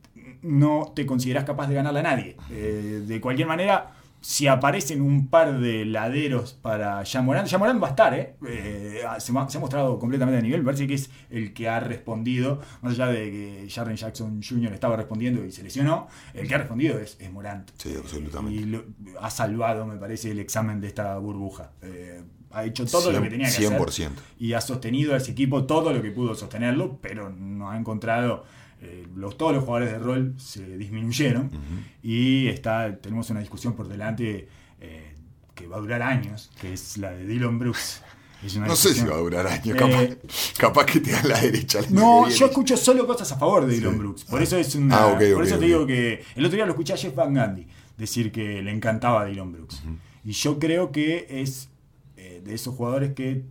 [0.43, 2.37] no te consideras capaz de ganarle a nadie.
[2.51, 7.89] Eh, de cualquier manera, si aparecen un par de laderos para Jamoran, Jamoran va a
[7.89, 8.35] estar, ¿eh?
[8.47, 11.67] Eh, se, ma- se ha mostrado completamente de nivel, me parece que es el que
[11.67, 14.73] ha respondido, más allá de que Jaren Jackson Jr.
[14.73, 17.69] estaba respondiendo y se lesionó, el que ha respondido es, es Morant.
[17.77, 18.61] Sí, absolutamente.
[18.61, 18.83] Y lo-
[19.19, 21.71] ha salvado, me parece, el examen de esta burbuja.
[21.81, 22.21] Eh,
[22.53, 24.09] ha hecho todo lo que tenía que hacer 100%.
[24.37, 28.43] y ha sostenido a ese equipo todo lo que pudo sostenerlo, pero no ha encontrado.
[28.81, 31.51] Eh, los, todos los jugadores de rol se disminuyeron
[32.01, 34.47] y está, tenemos una discusión por delante
[34.79, 35.13] eh,
[35.53, 38.01] que va a durar años, que es la de Dylan Brooks.
[38.67, 39.77] No sé si va a durar años.
[39.79, 40.17] Eh,
[40.57, 41.79] capaz, que te da la derecha.
[41.79, 43.99] año No, yo escucho solo cosas a favor de Dylan Sí.
[43.99, 44.23] Brooks.
[44.23, 44.97] Por eso es una.
[44.97, 46.23] Ah, por eso te digo que.
[46.35, 47.67] El otro día lo escuché a Jeff Van Gundy
[47.97, 49.83] decir que le encantaba a Dylan Brooks.
[50.25, 51.69] Y yo creo que es
[52.15, 53.43] de esos jugadores que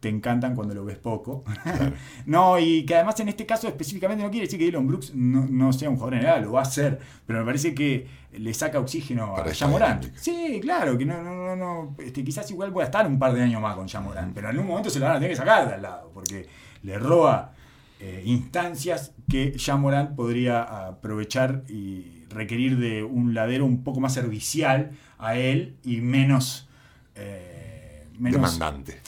[0.00, 1.44] te encantan cuando lo ves poco.
[2.26, 5.46] no, y que además en este caso específicamente no quiere decir que Dylan Brooks no,
[5.48, 6.98] no sea un jugador en general, lo va a ser.
[7.26, 10.12] Pero me parece que le saca oxígeno Para a dinámica.
[10.16, 11.96] Sí, claro, que no, no, no, no.
[11.98, 14.66] Este, quizás igual pueda estar un par de años más con Jamorant, pero en un
[14.66, 16.46] momento se lo van a tener que sacar de al lado, porque
[16.82, 17.52] le roba
[17.98, 24.92] eh, instancias que Jamorant podría aprovechar y requerir de un ladero un poco más servicial
[25.18, 26.68] a él y menos.
[27.16, 29.00] eh, menos Demandante.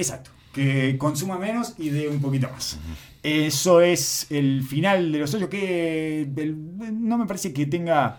[0.00, 0.30] Exacto.
[0.52, 2.78] Que consuma menos y dé un poquito más.
[3.22, 6.56] Eso es el final de los ocho que el-
[7.06, 8.18] no me parece que tenga...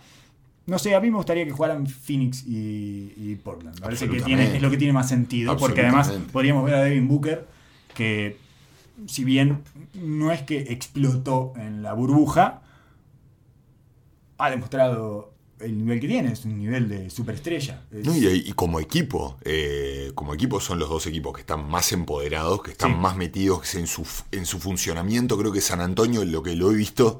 [0.67, 3.75] No sé, a mí me gustaría que jugaran Phoenix y, y Portland.
[3.75, 5.57] Me parece que tiene, es lo que tiene más sentido.
[5.57, 7.47] Porque además podríamos ver a Devin Booker
[7.95, 8.37] que
[9.07, 9.63] si bien
[9.95, 12.61] no es que explotó en la burbuja,
[14.37, 15.33] ha demostrado
[15.63, 16.31] el nivel que tiene.
[16.33, 17.83] Es un nivel de superestrella.
[17.91, 21.69] Es- No, y, y como equipo, eh, como equipo son los dos equipos que están
[21.69, 22.97] más empoderados, que están Sí.
[22.99, 25.37] más metidos en su, en su funcionamiento.
[25.37, 27.19] Creo que San Antonio, lo que lo he visto,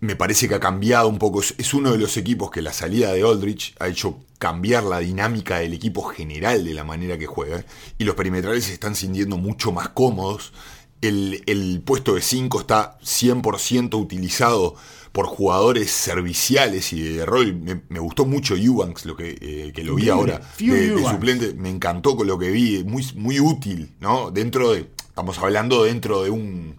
[0.00, 1.40] me parece que ha cambiado un poco.
[1.40, 4.98] Es, es uno de los equipos que la salida de Aldrich ha hecho cambiar la
[4.98, 7.64] dinámica del equipo general de la manera que juega.
[7.98, 10.52] Y los perimetrales se están sintiendo mucho más cómodos.
[11.00, 14.74] El, el puesto de 5 está 100% utilizado
[15.12, 17.54] por jugadores serviciales y de rol.
[17.54, 20.32] Me, me gustó mucho Eubanks, lo que, eh, que lo vi Increíble.
[20.34, 21.54] ahora, de, suplente.
[21.54, 24.30] Me encantó con lo que vi, muy, muy útil, ¿no?
[24.30, 26.76] Dentro de, estamos hablando dentro de un,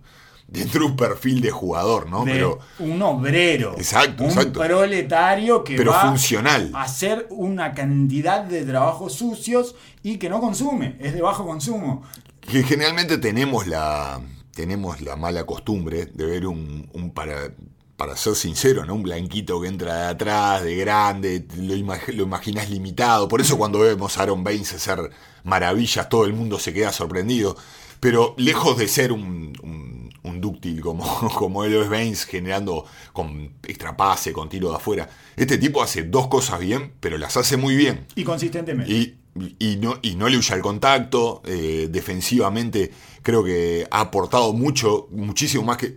[0.48, 2.26] dentro de un perfil de jugador, ¿no?
[2.26, 3.76] de Pero, un obrero.
[3.78, 4.60] Exacto, un exacto.
[4.60, 6.72] proletario que pero va funcional.
[6.74, 12.02] a hacer una cantidad de trabajos sucios y que no consume, es de bajo consumo.
[12.42, 14.20] Que generalmente tenemos la,
[14.56, 17.54] tenemos la mala costumbre de ver un, un para,
[17.98, 18.96] para ser sincero, ¿no?
[18.96, 23.28] Un blanquito que entra de atrás, de grande, lo, imag- lo imaginas limitado.
[23.28, 25.10] Por eso cuando vemos a Aaron Baines hacer
[25.44, 27.56] maravillas, todo el mundo se queda sorprendido.
[28.00, 33.54] Pero lejos de ser un, un, un dúctil como, como él es Baines, generando con
[33.64, 37.56] extra pase, con tiro de afuera, este tipo hace dos cosas bien, pero las hace
[37.58, 38.06] muy bien.
[38.16, 38.92] Y consistentemente.
[38.92, 39.18] Y,
[39.60, 41.42] y no, y no le huye al contacto.
[41.46, 42.92] eh, defensivamente
[43.22, 45.96] creo que ha aportado mucho, muchísimo más que.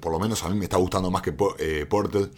[0.00, 2.30] Por lo menos a mí me está gustando más que Po- eh, Porter.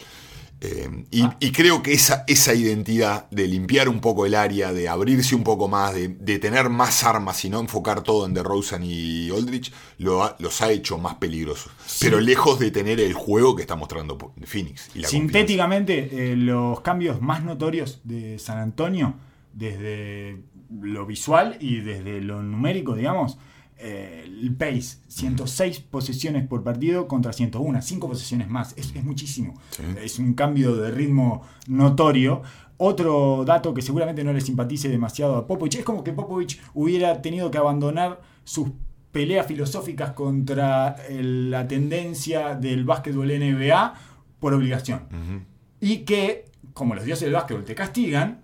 [0.58, 4.88] Eh, y, y creo que esa, esa identidad de limpiar un poco el área, de
[4.88, 8.82] abrirse un poco más, de, de tener más armas y no enfocar todo en DeRozan
[8.82, 11.70] y Aldrich, lo ha- los ha hecho más peligrosos.
[12.00, 14.88] Pero lejos de tener el juego que está mostrando Phoenix.
[14.94, 19.14] Y la Sintéticamente, eh, los cambios más notorios de San Antonio,
[19.52, 20.40] desde
[20.80, 23.36] lo visual y desde lo numérico, digamos,
[23.78, 29.54] eh, el pace, 106 posesiones por partido contra 101, 5 posesiones más, es, es muchísimo.
[29.70, 29.82] Sí.
[30.02, 32.42] Es un cambio de ritmo notorio.
[32.78, 37.22] Otro dato que seguramente no le simpatice demasiado a Popovich es como que Popovich hubiera
[37.22, 38.68] tenido que abandonar sus
[39.12, 43.94] peleas filosóficas contra el- la tendencia del básquetbol NBA
[44.40, 45.44] por obligación.
[45.80, 48.42] Y que, como los dioses del básquetbol te castigan,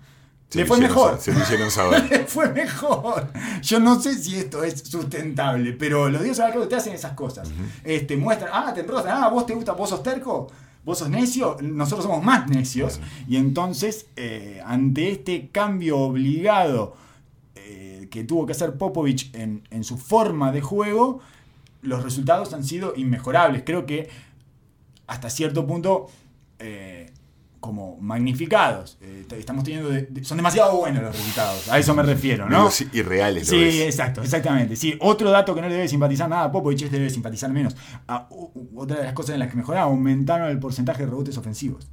[0.52, 1.14] Se le fue hicieron mejor.
[1.16, 2.04] sa- Se lo hicieron saber.
[2.10, 3.28] Le fue mejor.
[3.62, 7.12] Yo no sé si esto es sustentable, pero los dioses del básquetbol te hacen esas
[7.12, 7.48] cosas.
[7.84, 10.48] este, muestran, ah, te enroscan, ah, vos te gusta, vos sos terco,
[10.84, 13.00] vos sos necio, nosotros somos más necios.
[13.28, 16.96] Y entonces, eh, ante este cambio obligado
[17.54, 21.20] eh, que tuvo que hacer Popovich en, en su forma de juego,
[21.82, 23.62] los resultados han sido inmejorables.
[23.64, 24.08] Creo que
[25.06, 26.08] hasta cierto punto
[26.58, 27.11] eh,
[27.62, 28.98] como magnificados.
[29.00, 31.68] Eh, estamos teniendo de- de- son demasiado buenos los resultados.
[31.70, 32.66] A eso me refiero, ¿no?
[32.66, 33.80] Así irreales Sí, ves.
[33.82, 34.74] exacto, exactamente.
[34.74, 37.50] Sí, otro dato que no le debe simpatizar nada a Popovich es que debe simpatizar
[37.52, 37.76] menos.
[38.08, 41.38] Ah, u- otra de las cosas en las que mejoraba, aumentaron el porcentaje de rebotes
[41.38, 41.88] ofensivos.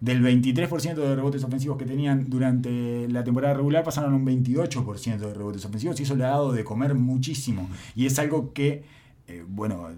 [0.00, 5.18] Del 23% de rebotes ofensivos que tenían durante la temporada regular pasaron a un 28%
[5.28, 7.68] de rebotes ofensivos y eso le ha dado de comer muchísimo.
[7.94, 8.84] Y es algo que,
[9.28, 9.88] eh, bueno,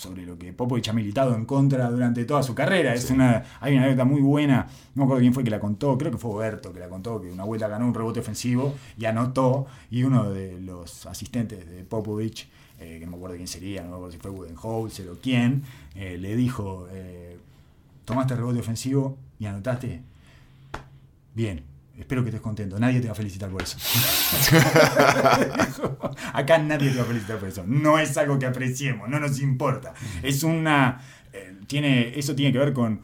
[0.00, 2.94] sobre lo que Popovich ha militado en contra durante toda su carrera.
[2.94, 5.98] Es una, hay una anécdota muy buena, no me acuerdo quién fue que la contó,
[5.98, 9.04] creo que fue Berto que la contó, que una vuelta ganó un rebote ofensivo y
[9.04, 12.48] anotó, y uno de los asistentes de Popovich,
[12.78, 15.64] eh, que no me acuerdo quién sería, no me acuerdo si fue Budenholzer o quién,
[15.94, 17.36] eh, le dijo, eh,
[18.06, 20.00] tomaste el rebote ofensivo y anotaste,
[21.34, 21.69] bien.
[22.00, 22.76] Espero que estés contento.
[22.80, 23.76] Nadie te va a felicitar por eso.
[26.32, 27.64] Acá nadie te va a felicitar por eso.
[27.66, 29.94] No es algo que apreciemos, no nos importa.
[30.22, 31.00] Es una.
[31.32, 33.00] eh, tiene, eso tiene que ver con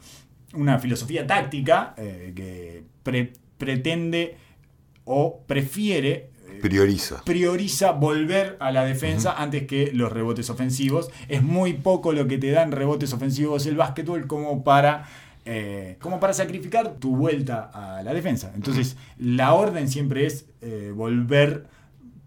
[0.53, 4.37] una filosofía táctica eh, que pre- pretende
[5.05, 6.31] o prefiere.
[6.49, 7.23] eh, Prioriza.
[7.23, 11.09] prioriza volver a la defensa antes que los rebotes ofensivos.
[11.27, 15.05] Es muy poco lo que te dan rebotes ofensivos el básquetbol como para,
[15.47, 18.51] eh, como para sacrificar tu vuelta a la defensa.
[18.53, 21.67] Entonces, la orden siempre es eh, volver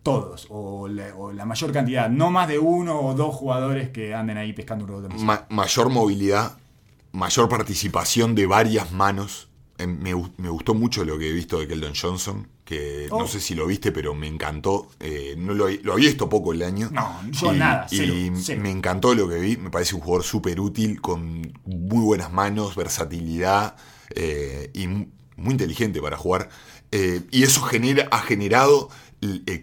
[0.02, 4.14] todos o la, o la mayor cantidad, no más de uno o dos jugadores que
[4.14, 5.14] anden ahí pescando un rebote.
[5.22, 6.56] Ma- mayor movilidad,
[7.12, 9.48] mayor participación de varias manos.
[9.76, 13.18] Em, me gustó mucho lo que he visto de Keldon Johnson, que Oh.
[13.18, 14.88] no sé si lo viste, pero me encantó.
[15.00, 16.88] Eh, no lo, lo había visto poco el año.
[16.92, 18.60] No, yo y, nada, cero, y cero.
[18.62, 19.56] me encantó lo que vi.
[19.56, 23.74] Me parece un jugador súper útil, con muy buenas manos, versatilidad
[24.14, 25.06] eh, y mu-
[25.36, 26.48] muy inteligente para jugar.
[26.92, 28.88] Eh, y eso genera, ha generado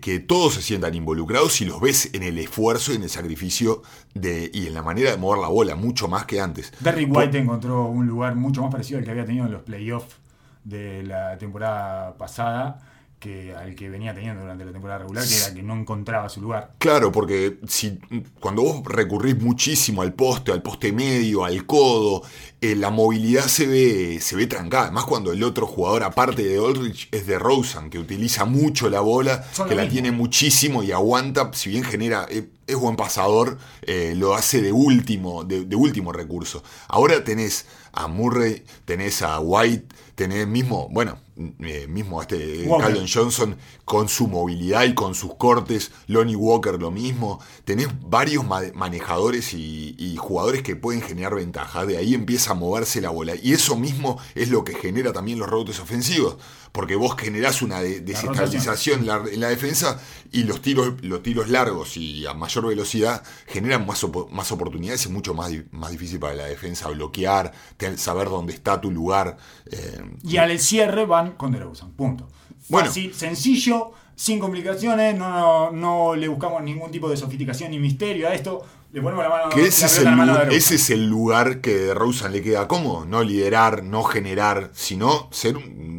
[0.02, 3.82] que todos se sientan involucrados y los ves en el esfuerzo y en el sacrificio
[4.14, 6.72] de, y en la manera de mover la bola, mucho más que antes.
[6.80, 10.16] Derrick White encontró un lugar mucho más parecido al que había tenido en los playoffs
[10.64, 12.82] de la temporada pasada
[13.20, 16.42] que al que venía teniendo durante la temporada regular, que era que no encontraba su
[16.42, 16.74] lugar.
[16.78, 18.00] Claro, porque si
[18.40, 22.22] cuando vos recurrís muchísimo al poste, al poste medio, al codo,
[22.62, 24.84] eh, la movilidad se ve, se ve trancada.
[24.84, 29.00] Además, cuando el otro jugador, aparte de Aldrich, es de Rosen, que utiliza mucho la
[29.00, 29.94] bola, Son que la mismo.
[29.94, 34.72] tiene muchísimo y aguanta, si bien genera, eh, es buen pasador, eh, lo hace de
[34.72, 36.64] último, de, de último recurso.
[36.88, 41.18] Ahora tenés a Murray, tenés a White, tenés mismo, bueno,
[41.60, 42.88] eh, mismo este Walker.
[42.88, 47.40] Caldon Johnson con su movilidad y con sus cortes, Lonnie Walker lo mismo.
[47.66, 51.86] Tenés varios ma- manejadores y, y jugadores que pueden generar ventaja.
[51.86, 53.34] De ahí empieza a moverse la bola.
[53.42, 56.38] Y eso mismo es lo que genera también los rebotes ofensivos.
[56.72, 60.00] Porque vos generás una de- desestabilización en la, en la defensa
[60.32, 65.02] y los tiros, los tiros largos y a mayor velocidad generan más, opo- más oportunidades.
[65.06, 67.52] Es mucho más, di- más difícil para la defensa bloquear,
[67.96, 69.38] saber dónde está tu lugar.
[69.72, 72.28] eh, Y al cierre van con DeRozan, punto.
[72.70, 72.88] Bueno.
[72.88, 78.34] Fácil, sencillo, sin complicaciones, no, no le buscamos ningún tipo de sofisticación ni misterio a
[78.34, 78.64] esto.
[78.94, 81.60] Le ponemos la mano, Que ese la es, el, la mano ese es el lugar
[81.60, 83.06] que de Rosen le queda cómodo.
[83.06, 85.98] No liderar, no generar, sino ser un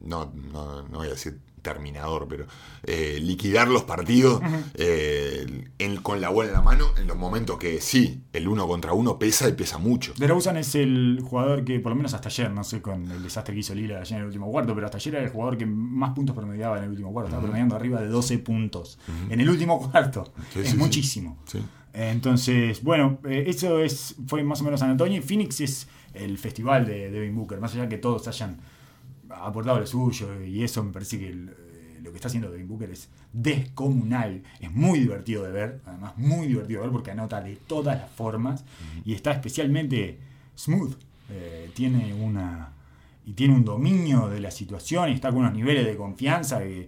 [0.00, 2.46] no, no, no voy a decir terminador, pero
[2.84, 4.40] eh, liquidar los partidos
[4.74, 8.66] eh, en- con la bola en la mano en los momentos que sí, el uno
[8.68, 10.12] contra uno pesa y pesa mucho.
[10.16, 13.54] DeRozan es el jugador que, por lo menos hasta ayer, no sé con el desastre
[13.54, 15.66] que hizo Lila ayer en el último cuarto, pero hasta ayer era el jugador que
[15.66, 17.28] más puntos promediaba en el último cuarto.
[17.28, 18.98] Estaba promediando arriba de 12 puntos
[19.30, 20.32] en el último cuarto.
[20.52, 21.38] Sí, es sí, muchísimo.
[21.46, 21.58] Sí.
[21.92, 25.18] Entonces, bueno, eh, eso es fue más o menos San Antonio.
[25.18, 27.58] Y Phoenix es el festival de Devin Booker.
[27.58, 28.58] Más allá que todos hayan
[29.30, 32.90] aportado lo suyo y eso me parece que eh, lo que está haciendo Devin Booker
[32.90, 34.42] es descomunal.
[34.60, 38.10] Es muy divertido de ver, además muy divertido de ver porque anota de todas las
[38.10, 38.64] formas
[39.04, 40.18] y está especialmente
[40.56, 40.94] smooth.
[41.28, 42.72] Eh, tiene una
[43.24, 46.86] y tiene un dominio de la situación y está con unos niveles de confianza que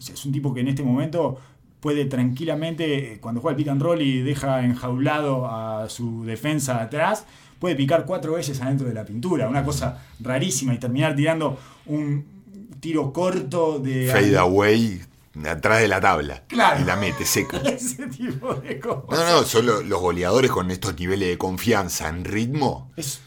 [0.00, 1.38] es un tipo que en este momento
[1.80, 6.80] puede tranquilamente, eh, cuando juega el pick and roll y deja enjaulado a su defensa
[6.82, 7.24] atrás,
[7.58, 9.48] puede picar cuatro veces adentro de la pintura.
[9.48, 12.24] Una cosa rarísima y terminar tirando un
[12.80, 14.08] tiro corto de...
[14.10, 15.00] Fade away
[15.46, 16.42] atrás de la tabla.
[16.48, 16.80] Claro.
[16.82, 17.56] Y la mete seca.
[17.64, 19.06] Ese tipo de cosas.
[19.10, 22.90] No, no, son lo- los goleadores con estos niveles de confianza en ritmo.
[22.96, 23.20] Es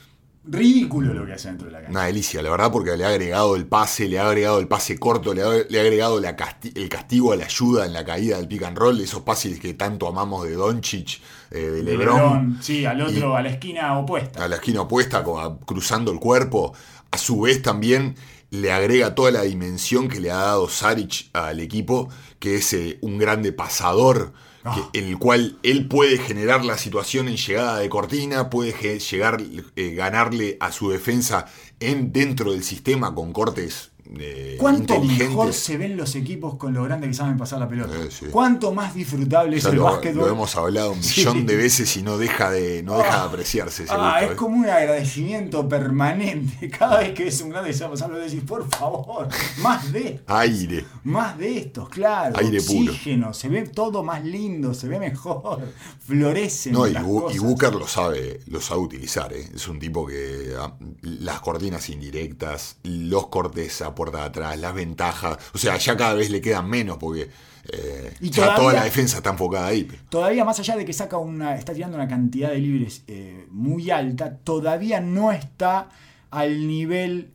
[0.46, 1.92] ridículo lo que hace dentro de la cancha.
[1.92, 5.00] Una delicia, la verdad, porque le ha agregado el pase, le ha agregado el pase
[5.00, 8.04] corto, le ha, le ha agregado la casti- el castigo a la ayuda en la
[8.04, 11.22] caída del pick and roll, esos pases que tanto amamos de Doncic,
[11.52, 14.44] eh, de De Lebron, Lebron, sí, al otro, a la esquina opuesta.
[14.44, 15.24] a la esquina opuesta,
[15.66, 16.74] cruzando el cuerpo.
[17.12, 18.16] A su vez también
[18.50, 22.98] le agrega toda la dimensión que le ha dado Saric al equipo, que es eh,
[23.02, 24.34] un grande pasador,
[24.66, 24.90] Ah.
[24.94, 29.42] en el cual él puede generar la situación en llegada de cortina, puede llegar,
[29.76, 31.48] eh, ganarle a su defensa
[31.82, 36.84] en, dentro del sistema con cortes eh, ¿Cuánto mejor se ven los equipos con lo
[36.84, 37.96] grande que saben pasar la pelota?
[37.96, 38.28] Eh, sí.
[38.32, 40.26] ¿Cuánto más disfrutable es el lo, básquetbol?
[40.28, 41.22] lo hemos hablado un Sí.
[41.22, 43.24] millón de veces y no deja de, no deja de Ah.
[43.26, 44.36] apreciarse ese Ah, gusto, es eh.
[44.36, 46.70] como un agradecimiento permanente.
[46.78, 49.28] Cada vez que ves un grande que sabe pasar, lo decís, por favor,
[49.62, 50.86] más de Aire.
[51.04, 52.36] Más de estos, claro.
[52.38, 52.92] Aire puro.
[52.92, 55.60] oxígeno, se ve todo más lindo, se ve mejor,
[56.06, 56.74] florecen.
[56.74, 57.04] No, y, las
[57.34, 57.40] y.
[57.40, 63.28] Booker lo sabe, lo sabe utilizar, es un tipo que ah, las cortinas indirectas, los
[63.28, 66.98] cortes a puerta de atrás, las ventajas, o sea, ya cada vez le quedan menos
[66.98, 67.30] porque
[67.72, 69.86] eh, Y ya toda la defensa está enfocada ahí.
[69.86, 73.48] pero- Todavía más allá de que saca una, está tirando una cantidad de libres eh,
[73.52, 75.88] muy alta, todavía no está
[76.30, 77.32] al nivel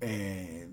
[0.00, 0.68] eh,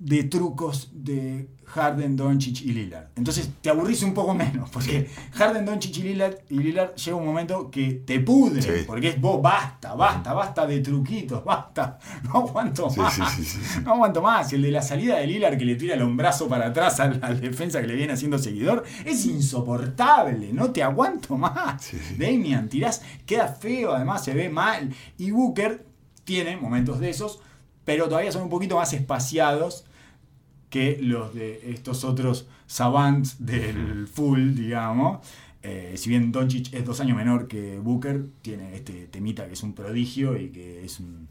[0.00, 3.06] de trucos de Harden, Doncic y Lillard.
[3.16, 7.24] Entonces te aburrís un poco menos, porque Harden, Doncic y Lillard, y Lillard llega un
[7.24, 8.84] momento que te pudre, Sí.
[8.86, 13.14] porque es vos, basta, basta, basta de truquitos, basta, no aguanto Sí, más.
[13.14, 13.58] sí.
[13.84, 14.52] No aguanto más.
[14.52, 17.40] El de la salida de Lillard que le tira el hombrazo para atrás al, al
[17.40, 20.52] defensa que le viene haciendo seguidor es insoportable.
[20.52, 21.90] No te aguanto más.
[22.18, 24.94] Damian, tirás, queda feo, además se ve mal.
[25.18, 25.84] Y Booker
[26.24, 27.40] tiene momentos de esos,
[27.84, 29.84] pero todavía son un poquito más espaciados
[30.72, 35.18] que los de estos otros savants del full, digamos.
[35.62, 39.62] Eh, si bien Doncic es dos años menor que Booker, tiene este temita que es
[39.62, 41.28] un prodigio y que es un,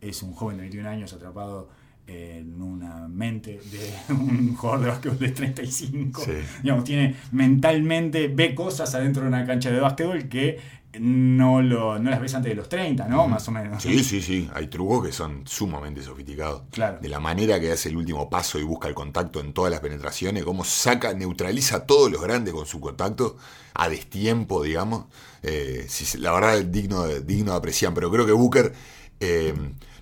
[0.00, 1.68] es un joven de 21 años atrapado
[2.08, 6.22] en una mente de un jugador de básquetbol de 35.
[6.24, 6.32] Sí.
[6.64, 10.58] Digamos, tiene mentalmente, ve cosas adentro de una cancha de básquetbol que
[10.98, 13.28] no, lo, no las ves antes de los 30, ¿no?
[13.28, 13.82] Más o menos.
[13.82, 16.62] Sí, sí, sí, hay trucos que son sumamente sofisticados.
[16.70, 16.98] Claro.
[17.00, 19.80] De la manera que hace el último paso y busca el contacto en todas las
[19.80, 23.36] penetraciones, cómo saca, neutraliza a todos los grandes con su contacto,
[23.74, 25.04] a destiempo, digamos.
[25.42, 28.72] Eh, sí, la verdad, es digno de, digno de apreciar, pero creo que Booker,
[29.20, 29.54] eh,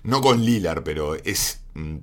[0.03, 1.97] no con Lilar, pero es mm,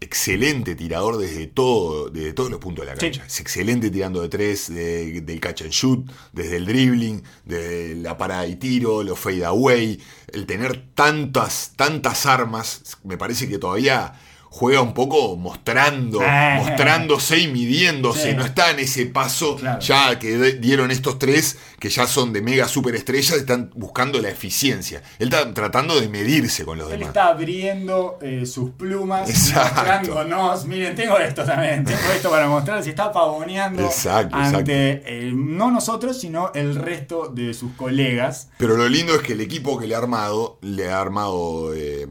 [0.00, 3.06] excelente tirador desde todo, desde todos los puntos de la Sí.
[3.06, 3.24] cancha.
[3.26, 8.16] Es excelente tirando de tres, de- del catch and shoot, desde el dribbling, desde la
[8.16, 10.00] parada y tiro, los fade away.
[10.32, 14.14] El tener tantas, tantas armas, me parece que todavía
[14.52, 16.54] juega un poco mostrando, Eh.
[16.58, 18.30] mostrándose y midiéndose.
[18.32, 18.36] Sí.
[18.36, 19.80] No está en ese paso Claro.
[19.80, 25.02] ya que dieron estos tres, que ya son de mega superestrellas, están buscando la eficiencia.
[25.20, 27.08] Él está tratando de medirse con los Él demás.
[27.08, 29.76] está abriendo eh, sus plumas, Exacto.
[29.76, 35.30] mostrándonos, miren, tengo esto también, tengo esto para mostrar, se está pavoneando Exacto, ante eh,
[35.32, 38.48] no nosotros, sino el resto de sus colegas.
[38.58, 42.06] Pero lo lindo es que el equipo que le ha armado, le ha armado eh,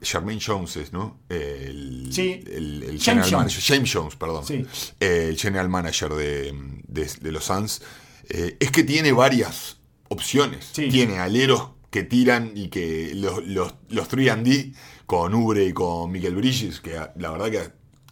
[0.00, 1.20] Charmaine Jones, es, ¿no?
[1.30, 2.42] El, Sí.
[2.46, 3.32] el, el James general Jones.
[3.32, 4.44] manager, James Jones, perdón.
[4.46, 4.66] Sí.
[5.00, 6.52] Eh, el general manager de,
[6.88, 7.80] de- de los Suns.
[8.28, 10.68] eh, es que tiene varias opciones.
[10.72, 10.88] Sí.
[10.88, 14.74] Tiene aleros que tiran y que los, los, los 3D
[15.06, 17.58] con Ubre y con Michael Bridges, que la verdad que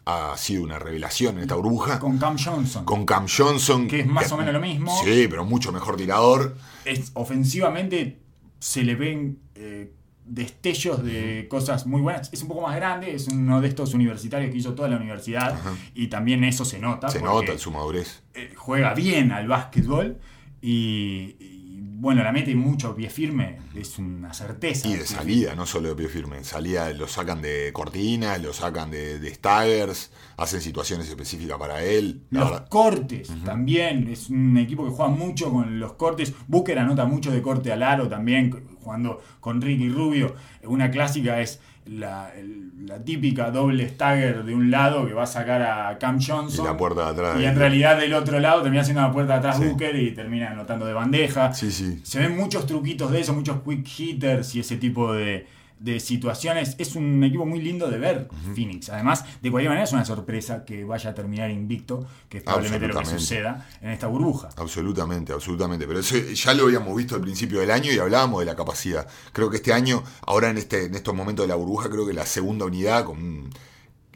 [0.07, 1.99] ha, ha sido una revelación en esta burbuja.
[1.99, 3.87] Con Cam Johnson, Con Cam Johnson.
[3.87, 4.99] que es más o menos lo mismo.
[5.05, 6.57] Sí, pero mucho mejor tirador.
[6.85, 8.21] Es, ofensivamente
[8.59, 9.93] se le ven eh,
[10.31, 12.33] destellos de cosas muy buenas.
[12.33, 15.53] Es un poco más grande, es uno de estos universitarios que hizo toda la universidad
[15.55, 15.75] Ajá.
[15.95, 17.09] y también eso se nota.
[17.09, 18.23] Se nota en su madurez.
[18.35, 20.19] eh, juega bien al básquetbol
[20.63, 21.60] y, y,
[22.01, 24.89] bueno, la mete mucho a pie firme, es una certeza.
[24.89, 26.39] Y de salida, no solo de pie firme.
[26.39, 31.85] En salida lo sacan de cortinas, lo sacan de, de staggers, hacen situaciones específicas para
[31.85, 32.23] él.
[32.31, 36.33] La Los verdad, cortes también, es un equipo que juega mucho con los cortes.
[36.49, 38.51] Booker anota mucho de corte al aro también,
[38.83, 40.35] jugando con Ricky Rubio.
[40.65, 41.61] Una clásica es
[41.91, 46.19] la, el- la típica doble stagger de un lado que va a sacar a Cam
[46.21, 46.65] Johnson.
[46.65, 47.41] Y la puerta de atrás.
[47.41, 49.65] Y en realidad del otro lado termina haciendo la puerta de atrás Sí.
[49.67, 51.53] Booker y termina anotando de bandeja.
[51.53, 52.01] Sí, sí.
[52.03, 55.47] Se ven muchos truquitos de eso, muchos quick hitters y ese tipo de,
[55.81, 56.77] de situaciones.
[56.79, 58.91] Es un equipo muy lindo de ver, Phoenix.
[58.91, 62.87] Además, de cualquier manera es una sorpresa que vaya a terminar invicto, que es probablemente
[62.87, 64.51] lo que suceda en esta burbuja.
[64.57, 65.87] Absolutamente, absolutamente.
[65.87, 69.09] Pero eso ya lo habíamos visto al principio del año y hablábamos de la capacidad.
[69.33, 72.13] Creo que este año, ahora en este en estos momentos de la burbuja, creo que
[72.13, 73.49] la segunda unidad con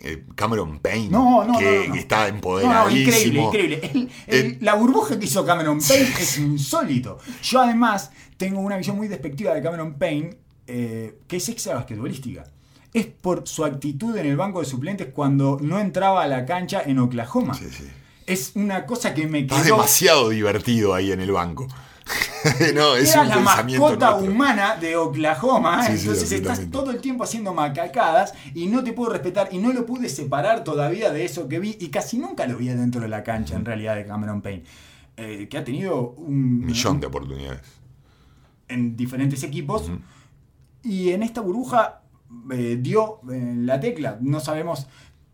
[0.01, 3.51] eh, Cameron Payne, No, no, que, no, está empoderadísimo.
[3.51, 4.11] increíble, increíble.
[4.27, 7.17] El- el- Eh, la burbuja que hizo Cameron Payne es insólito.
[7.43, 10.37] Yo además tengo una visión muy despectiva de Cameron Payne,
[10.67, 12.45] eh, que es extra basquetbolística.
[12.93, 16.83] Es por su actitud en el banco de suplentes cuando no entraba a la cancha
[16.85, 17.55] en Oklahoma.
[17.55, 17.85] Sí, sí.
[18.27, 19.57] Es una cosa que me quedó...
[19.57, 21.67] Está demasiado divertido ahí en el banco.
[22.75, 24.31] no, es un la mascota nuestro.
[24.33, 28.93] humana de Oklahoma, Sí, sí, entonces estás todo el tiempo haciendo macacadas y no te
[28.93, 32.47] puedo respetar y no lo pude separar todavía de eso que vi y casi nunca
[32.47, 34.65] lo vi dentro de la cancha en realidad de Cameron Payne,
[35.17, 37.63] eh, que ha tenido un Millón de oportunidades.
[38.69, 39.91] en diferentes equipos
[40.85, 42.03] y en esta burbuja
[42.53, 44.19] eh, dio en la tecla.
[44.21, 44.87] No sabemos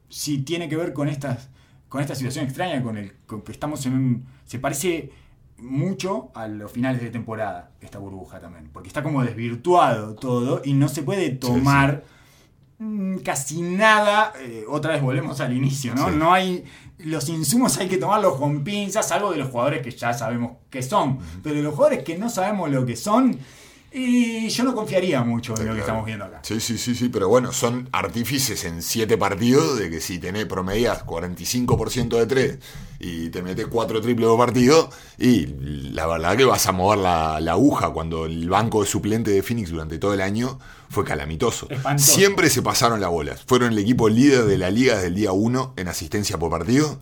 [0.09, 1.51] si tiene que ver con estas
[1.89, 5.11] con esta situación extraña con el con que estamos en un se parece
[5.59, 10.73] mucho a los finales de temporada esta burbuja también, porque está como desvirtuado todo y
[10.73, 12.05] no se puede tomar
[12.79, 16.09] mm, casi nada, eh, otra vez volvemos al inicio, ¿no?
[16.09, 16.17] Sí.
[16.17, 16.65] No hay
[16.99, 20.83] los insumos hay que tomarlos con pinzas, salvo de los jugadores que ya sabemos que
[20.83, 23.39] son, pero de los jugadores que no sabemos lo que son
[23.93, 26.41] y yo no confiaría mucho en lo que estamos viendo acá.
[26.43, 30.47] Sí, sí, sí, sí, pero bueno, son artífices en siete partidos de que si tenés
[30.47, 32.59] promedias 45% de 3
[33.01, 35.47] y te metes 4 triples por partido, y
[35.93, 39.43] la verdad que vas a mover la, la aguja cuando el banco de suplente de
[39.43, 40.59] Phoenix durante todo el año
[40.91, 41.67] fue calamitoso.
[41.71, 42.13] Espantoso.
[42.13, 43.43] Siempre se pasaron las bolas.
[43.47, 46.99] Fueron el equipo líder de la liga desde el día 1 en asistencia por partido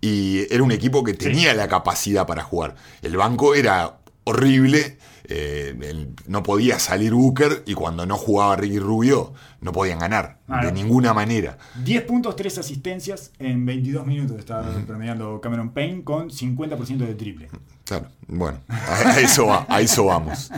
[0.00, 2.76] y era un equipo que tenía la capacidad para jugar.
[3.02, 3.97] El banco era
[4.28, 4.98] horrible.
[5.30, 10.38] eh, el- no podía salir Booker y cuando no jugaba Ricky Rubio no podían ganar
[10.62, 11.58] de ninguna manera.
[11.84, 17.50] 10 puntos, 3 asistencias en 22 minutos está promediando Cameron Payne con 50% de triple.
[17.84, 20.50] Claro, bueno, a, a eso va, a eso vamos.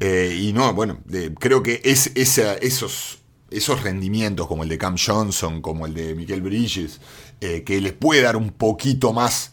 [0.00, 1.00] Eh, y no, bueno,
[1.38, 3.18] creo que es, esa- esos,
[3.50, 6.98] esos rendimientos como el de Cam Johnson, como el de Michael Bridges,
[7.42, 9.52] eh, que les puede dar un poquito más,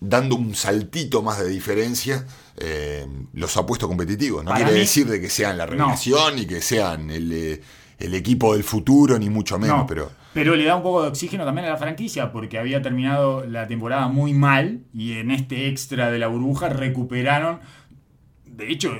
[0.00, 2.26] dando un saltito más de diferencia,
[2.60, 4.44] eh, los ha puesto competitivos.
[4.44, 7.60] No Para quiere mí- decir de que sean la revelación y que sean el, eh,
[7.98, 10.10] el equipo del futuro, ni mucho menos, No, pero...
[10.34, 13.66] pero le da un poco de oxígeno también a la franquicia porque había terminado la
[13.66, 17.60] temporada muy mal y en este extra de la burbuja recuperaron.
[18.46, 18.92] De hecho,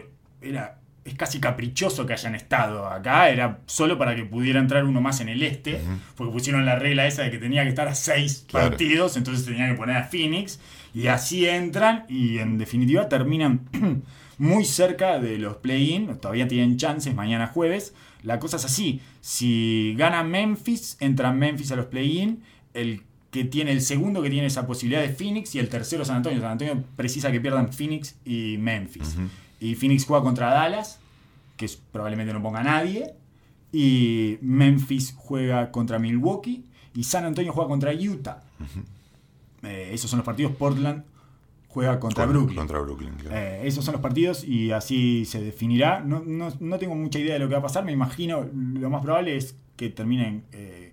[0.42, 5.00] era es casi caprichoso que hayan estado acá, era solo para que pudiera entrar uno
[5.00, 5.80] más en el este,
[6.16, 8.68] porque pusieron la regla esa de que tenía que estar a seis Claro.
[8.68, 10.60] partidos, entonces tenían que poner a Phoenix
[10.94, 13.68] y así entran y en definitiva terminan
[14.38, 17.94] muy cerca de los play-in, todavía tienen chances mañana jueves.
[18.22, 22.42] La cosa es así, si gana Memphis, entra Memphis a los play-in,
[22.74, 26.16] el que tiene el segundo que tiene esa posibilidad de Phoenix y el tercero San
[26.16, 26.40] Antonio.
[26.40, 29.16] San Antonio precisa que pierdan Phoenix y Memphis.
[29.60, 30.98] Y Phoenix juega contra Dallas,
[31.56, 33.14] que es- probablemente no ponga a nadie.
[33.70, 36.64] Y Memphis juega contra Milwaukee.
[36.94, 38.42] Y San Antonio juega contra Utah.
[39.62, 40.52] Eh, esos son los partidos.
[40.52, 41.04] Portland
[41.68, 42.56] juega contra Con- Brooklyn.
[42.58, 43.36] Contra Brooklyn, claro.
[43.36, 46.00] Eh, esos son los partidos y así se definirá.
[46.00, 47.84] No, no- no tengo mucha idea de lo que va a pasar.
[47.84, 50.87] Me imagino, lo más probable es que terminen eh,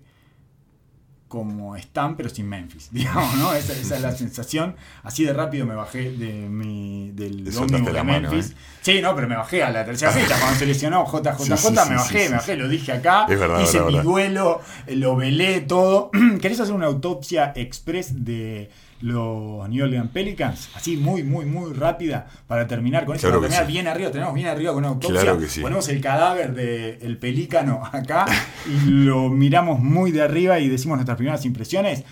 [1.28, 2.88] como están, pero sin Memphis.
[2.92, 3.52] Digamos, ¿no?
[3.52, 4.76] Esa, esa es la sensación.
[5.02, 8.52] Así de rápido me bajé de mi, del ómnibus de la mano, Memphis.
[8.52, 8.56] ¿eh?
[8.82, 10.38] Sí, no, pero me bajé a la tercera fecha.
[10.38, 13.26] Cuando se lesionó JJJ, Sí, sí, me bajé, sí, me bajé, lo dije acá.
[13.28, 14.10] Es verdad, hice verdad, mi verdad.
[14.10, 16.10] duelo, eh, lo velé todo.
[16.40, 18.70] ¿Querés hacer una autopsia express de
[19.00, 20.70] los New Orleans Pelicans?
[20.74, 23.26] Así, muy, muy, muy rápida para terminar con eso.
[23.26, 23.72] Claro para que terminar sí.
[23.72, 25.20] bien arriba, tenemos bien arriba con una autopsia.
[25.20, 25.60] Claro que sí.
[25.60, 28.26] Ponemos el cadáver del pelícano acá
[28.66, 32.04] y lo miramos muy de arriba y decimos nuestras primeras impresiones.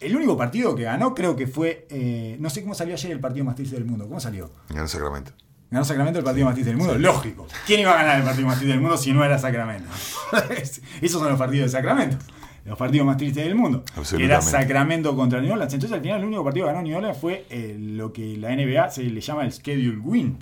[0.00, 3.20] El único partido que ganó creo que fue, eh, no sé cómo salió ayer el
[3.20, 4.06] partido más triste del mundo.
[4.06, 4.50] ¿Cómo salió?
[4.68, 5.32] Ganó Sacramento.
[5.70, 6.94] Ganó Sacramento el partido más triste del mundo.
[6.98, 7.46] Lógico.
[7.66, 9.88] ¿Quién iba a ganar el partido más triste del mundo si no era Sacramento?
[11.00, 12.18] Esos son los partidos de Sacramento.
[12.64, 13.84] Los partidos más tristes del mundo.
[13.94, 14.24] Absolutamente.
[14.24, 15.74] Era Sacramento contra New Orleans.
[15.74, 18.54] Entonces al final el único partido que ganó New Orleans fue eh, lo que la
[18.56, 20.38] NBA se le llama el schedule win.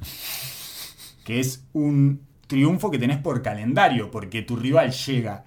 [1.24, 4.10] Que es un triunfo que tenés por calendario.
[4.10, 5.44] Porque tu rival llega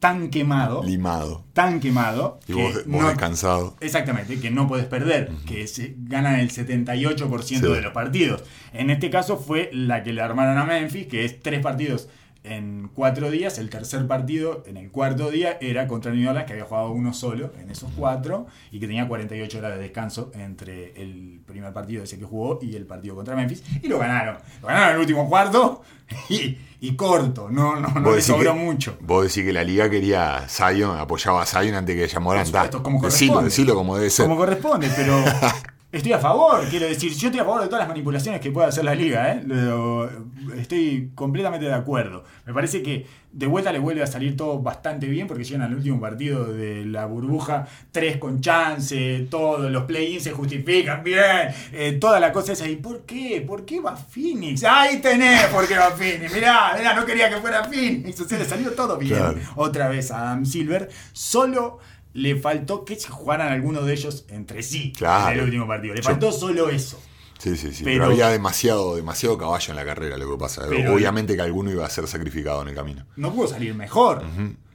[0.00, 0.82] tan quemado.
[0.84, 1.44] Limado.
[1.54, 2.38] Tan quemado.
[2.46, 3.76] Y que vos, vos no- descansado.
[3.80, 7.74] Exactamente, que no puedes perder, que se ganan el 78% Sí.
[7.74, 8.44] de los partidos.
[8.72, 12.08] En este caso fue la que le armaron a Memphis, que es tres partidos
[12.48, 13.58] en cuatro días.
[13.58, 17.12] El tercer partido, en el cuarto día, era contra New Orleans, que había jugado uno
[17.12, 22.02] solo en esos cuatro y que tenía 48 horas de descanso entre el primer partido
[22.04, 23.62] ese que jugó y el partido contra Memphis.
[23.82, 24.38] Y lo ganaron.
[24.62, 25.82] Lo ganaron en el último cuarto
[26.28, 27.48] y, y corto.
[27.50, 28.96] No, no, no le sobró que- mucho.
[29.00, 33.02] Vos decís que la liga quería a Zion, apoyaba a Zion antes que supuesto, como
[33.02, 34.26] Decilo, decilo como debe ser.
[34.26, 35.22] Como corresponde, pero
[35.90, 38.68] estoy a favor, quiero decir, yo estoy a favor de todas las manipulaciones que pueda
[38.68, 39.42] hacer la liga, ¿eh?
[39.46, 40.08] Lo-
[40.56, 42.24] estoy completamente de acuerdo.
[42.46, 45.74] Me parece que de vuelta le vuelve a salir todo bastante bien porque llegan al
[45.74, 51.92] último partido de la burbuja, tres con chance, todos los play-ins se justifican bien, eh,
[52.00, 52.68] toda la cosa esa.
[52.68, 53.42] ¿Y por qué?
[53.46, 54.64] ¿Por qué va Phoenix?
[54.64, 56.32] Ahí tenés por qué va Phoenix.
[56.34, 58.20] Mirá, mirá, no quería que fuera Phoenix.
[58.20, 59.38] O sea, le salió todo bien Claro.
[59.56, 60.88] otra vez a Adam Silver.
[61.12, 61.78] Solo
[62.18, 65.32] le faltó que se jugaran algunos de ellos entre sí Claro.
[65.32, 65.94] en el último partido.
[65.94, 67.00] Le Yo- faltó solo eso.
[67.38, 67.84] Sí, sí, sí.
[67.84, 70.62] Pero- Pero, había demasiado, demasiado caballo en la carrera, lo que pasa.
[70.68, 73.06] Pero- Obviamente que alguno iba a ser sacrificado en el camino.
[73.16, 74.24] No pudo salir mejor.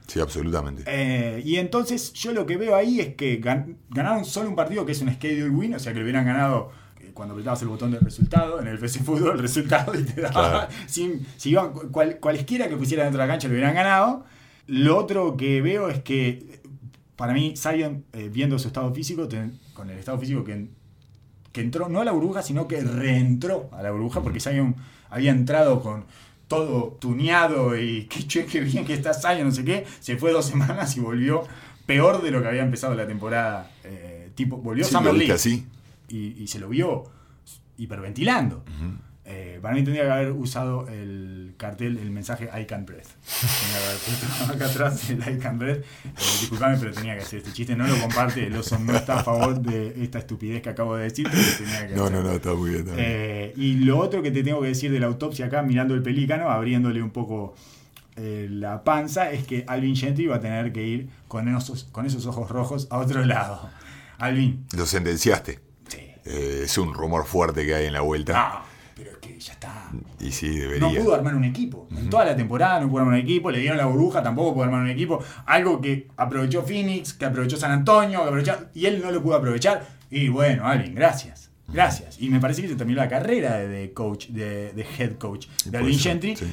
[0.06, 0.82] Sí, absolutamente.
[0.86, 4.84] Eh, y entonces yo lo que veo ahí es que gan- ganaron solo un partido
[4.86, 6.70] que es un schedule win, o sea que lo hubieran ganado
[7.00, 10.20] eh, cuando apretabas el botón de resultado, en el FC Fútbol el resultado y te
[10.20, 10.68] daba, Claro.
[10.86, 14.24] sin, si iban cual- cualesquiera que pusieran dentro de la cancha lo hubieran ganado.
[14.66, 16.60] Lo otro que veo es que
[17.16, 20.66] para mí Zion, eh, viendo su estado físico, ten- con el estado físico que,
[21.52, 24.74] que entró no a la burbuja, sino que reentró a la burbuja, porque Zion
[25.10, 26.04] había entrado con
[26.48, 30.32] todo tuneado y qué, che, qué bien que está Zion, no sé qué, se fue
[30.32, 31.42] dos semanas y volvió
[31.86, 33.70] peor de lo que había empezado la temporada.
[33.84, 35.32] eh, tipo, volvió Sí, Summer League
[36.08, 37.04] y, y se lo vio
[37.78, 38.64] hiperventilando.
[39.26, 43.04] Eh, para mí tendría que haber usado el cartel, el mensaje I can breathe.
[44.04, 45.78] Tenía acá atrás el I can breathe.
[46.04, 47.76] Eh, disculpame, pero tenía que hacer este chiste.
[47.76, 51.04] No lo comparte, el oso no está a favor de esta estupidez que acabo de
[51.04, 52.82] decir, pero tenía que No, no, no, está muy bien.
[52.82, 53.06] está bien.
[53.08, 56.02] Eh, y lo otro que te tengo que decir de la autopsia acá, mirando el
[56.02, 57.54] pelícano, abriéndole un poco
[58.16, 62.06] eh, la panza, es que Alvin Gentry va a tener que ir con esos, con
[62.06, 63.68] esos ojos rojos a otro lado.
[64.18, 65.60] Alvin, Lo sentenciaste.
[65.88, 65.98] sí.
[66.24, 68.32] Eh, es un rumor fuerte que hay en la vuelta.
[68.36, 68.64] Ah,
[69.38, 69.90] ya está.
[70.20, 70.54] Y sí, No
[70.88, 71.00] debería.
[71.02, 71.88] pudo armar un equipo.
[71.96, 73.50] En toda la temporada no pudo armar un equipo.
[73.50, 75.22] Le dieron la burbuja, tampoco pudo armar un equipo.
[75.46, 79.36] Algo que aprovechó Phoenix, que aprovechó San Antonio, que aprovechó, y él no lo pudo
[79.36, 79.86] aprovechar.
[80.10, 81.50] Y bueno, Alvin, gracias.
[81.66, 82.20] Gracias.
[82.20, 85.78] Y me parece que se terminó la carrera de, coach, de, de head coach de
[85.78, 86.36] Alvin Gentry.
[86.36, 86.46] sí.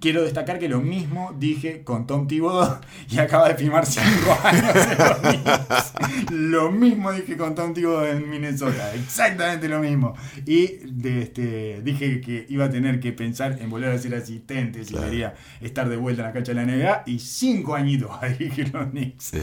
[0.00, 2.78] Quiero destacar que lo mismo dije con Tom Thibodeau
[3.10, 4.04] y acaba de firmar 5
[4.42, 6.30] años en los Knicks.
[6.30, 10.14] Lo mismo dije con Tom Thibodeau en Minnesota, exactamente lo mismo.
[10.46, 14.84] Y de este, dije que iba a tener que pensar en volver a ser asistente
[14.84, 15.06] si Claro.
[15.10, 18.64] quería estar de vuelta en la cancha de la NBA y 5 añitos ahí que
[18.64, 19.24] los Knicks.
[19.24, 19.38] Sí.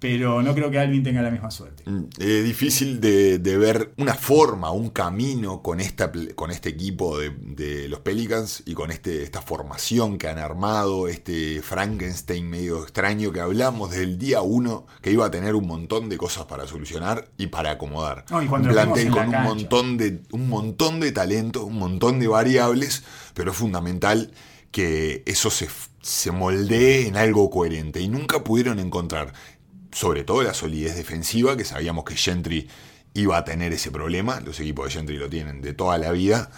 [0.00, 1.82] Pero no creo que Alvin tenga la misma suerte.
[1.84, 7.18] Mm, Es difícil de, de ver una forma, un camino con, esta, con este equipo
[7.18, 12.82] de, de los Pelicans y con este, esta formación que han armado, este Frankenstein medio
[12.82, 16.66] extraño que hablamos del día uno, que iba a tener un montón de cosas para
[16.66, 18.24] solucionar y para acomodar.
[18.30, 19.42] No, y un plantel con un cancha.
[19.42, 23.02] montón, de, un montón de talento, un montón de variables,
[23.34, 24.32] pero es fundamental
[24.70, 25.68] que eso se,
[26.00, 29.32] se moldee en algo coherente y nunca pudieron encontrar
[29.92, 32.68] sobre todo la solidez defensiva, que sabíamos que Gentry
[33.14, 36.50] iba a tener ese problema, los equipos de Gentry lo tienen de toda la vida,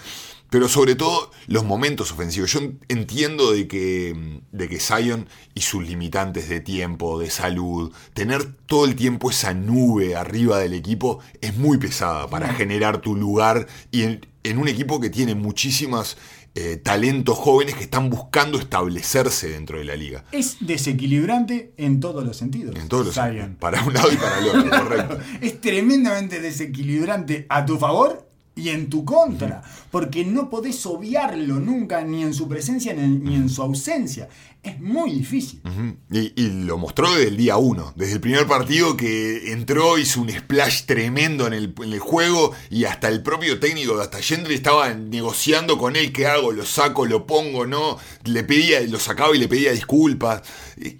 [0.53, 2.53] pero sobre todo los momentos ofensivos.
[2.53, 8.45] Yo entiendo de que, de que Zion y sus limitantes de tiempo, de salud, tener
[8.66, 13.66] todo el tiempo esa nube arriba del equipo es muy pesada para generar tu lugar
[13.91, 16.18] y en, en un equipo que tiene muchísimas
[16.55, 20.24] eh, talentos jóvenes que están buscando establecerse dentro de la liga.
[20.32, 22.76] Es desequilibrante en todos los sentidos.
[22.76, 23.57] En todos los Zion.
[23.59, 25.18] Para un lado y para el otro, correcto.
[25.40, 32.03] es tremendamente desequilibrante a tu favor y en tu contra, porque no podés obviarlo nunca,
[32.03, 34.28] ni en su presencia ni en, ni en su ausencia.
[34.62, 35.60] Es muy difícil.
[36.10, 40.20] Y, y lo mostró desde el día uno, desde el primer partido que entró, hizo
[40.20, 44.54] un splash tremendo en el, en el juego y hasta el propio técnico, hasta Gentry
[44.54, 49.34] estaba negociando con él qué hago, lo saco, lo pongo, no, le pedía, lo sacaba
[49.34, 50.42] y le pedía disculpas.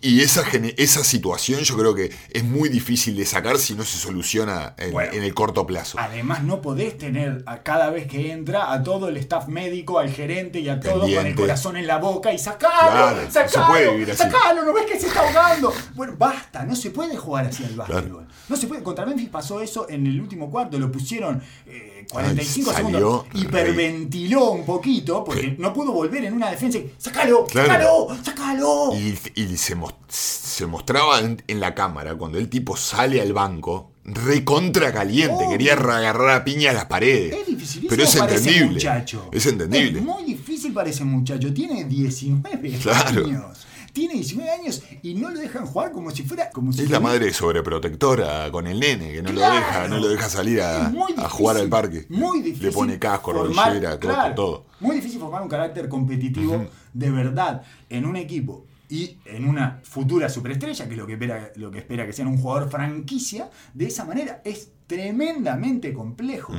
[0.01, 0.43] Y esa,
[0.77, 4.93] esa situación yo creo que es muy difícil de sacar si no se soluciona en,
[4.93, 5.13] Bueno.
[5.13, 5.99] en el corto plazo.
[6.01, 10.11] Además, no podés tener a cada vez que entra a todo el staff médico, al
[10.11, 13.67] gerente y a todo con el corazón en la boca y sacalo, Claro, no se
[13.67, 14.23] sacalo, puede vivir así.
[14.23, 15.73] sacalo, no ves que se está ahogando.
[15.95, 18.27] Bueno, basta, no se puede jugar así al básquetbol.
[18.49, 18.83] No se puede.
[18.83, 24.51] Contra Memphis pasó eso en el último cuarto, lo pusieron eh, 45 Ay, segundos, hiperventiló
[24.51, 26.79] un poquito porque no pudo volver en una defensa.
[26.79, 28.09] y, Sacalo, Claro.
[28.09, 28.91] sacalo, sacalo.
[28.95, 33.33] Y, y se, mos- se mostraba en, en la cámara cuando el tipo sale al
[33.33, 37.35] banco, recontra caliente, quería agarrar a piña a las paredes.
[37.49, 38.67] Es Pero es entendible.
[38.73, 39.29] muchacho.
[39.33, 39.99] Es entendible.
[40.01, 40.32] Es muy difícil
[40.73, 43.25] para ese muchacho, tiene 19 Claro.
[43.27, 43.67] años.
[43.93, 46.49] Tiene 19 años y no lo dejan jugar como si fuera.
[46.51, 49.55] Como si Es la fuera- madre sobreprotectora con el nene, que no Claro.
[49.55, 50.91] lo deja, no lo deja salir a,
[51.29, 52.07] jugar al parque.
[52.09, 52.67] Muy difícil.
[52.69, 54.67] Le pone casco, formar- rodillera, todo, claro, todo.
[54.81, 60.31] Muy difícil formar un carácter competitivo de verdad en un equipo y en una futura
[60.31, 63.87] superestrella, que es lo que espera, lo que espera que sea un jugador franquicia, de
[63.89, 66.55] esa manera es tremendamente complejo.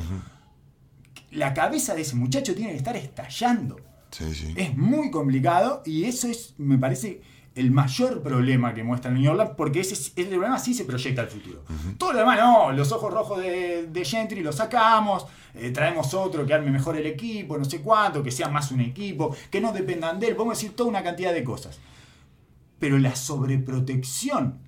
[1.32, 3.78] La cabeza de ese muchacho tiene que estar estallando.
[4.14, 4.54] Sí, sí.
[4.56, 7.22] Es muy complicado y eso es, me parece,
[7.56, 10.86] el mayor problema que muestra el New Orleans, porque ese, es- ese problema sí se
[10.86, 11.64] proyecta al futuro.
[11.98, 15.26] Todo lo demás, no, los ojos rojos de, de Gentry los sacamos,
[15.56, 18.82] eh, traemos otro que arme mejor el equipo, no sé cuánto, que sea más un
[18.82, 21.80] equipo, que no dependan de él, podemos decir toda una cantidad de cosas.
[22.80, 24.60] Pero la sobreprotección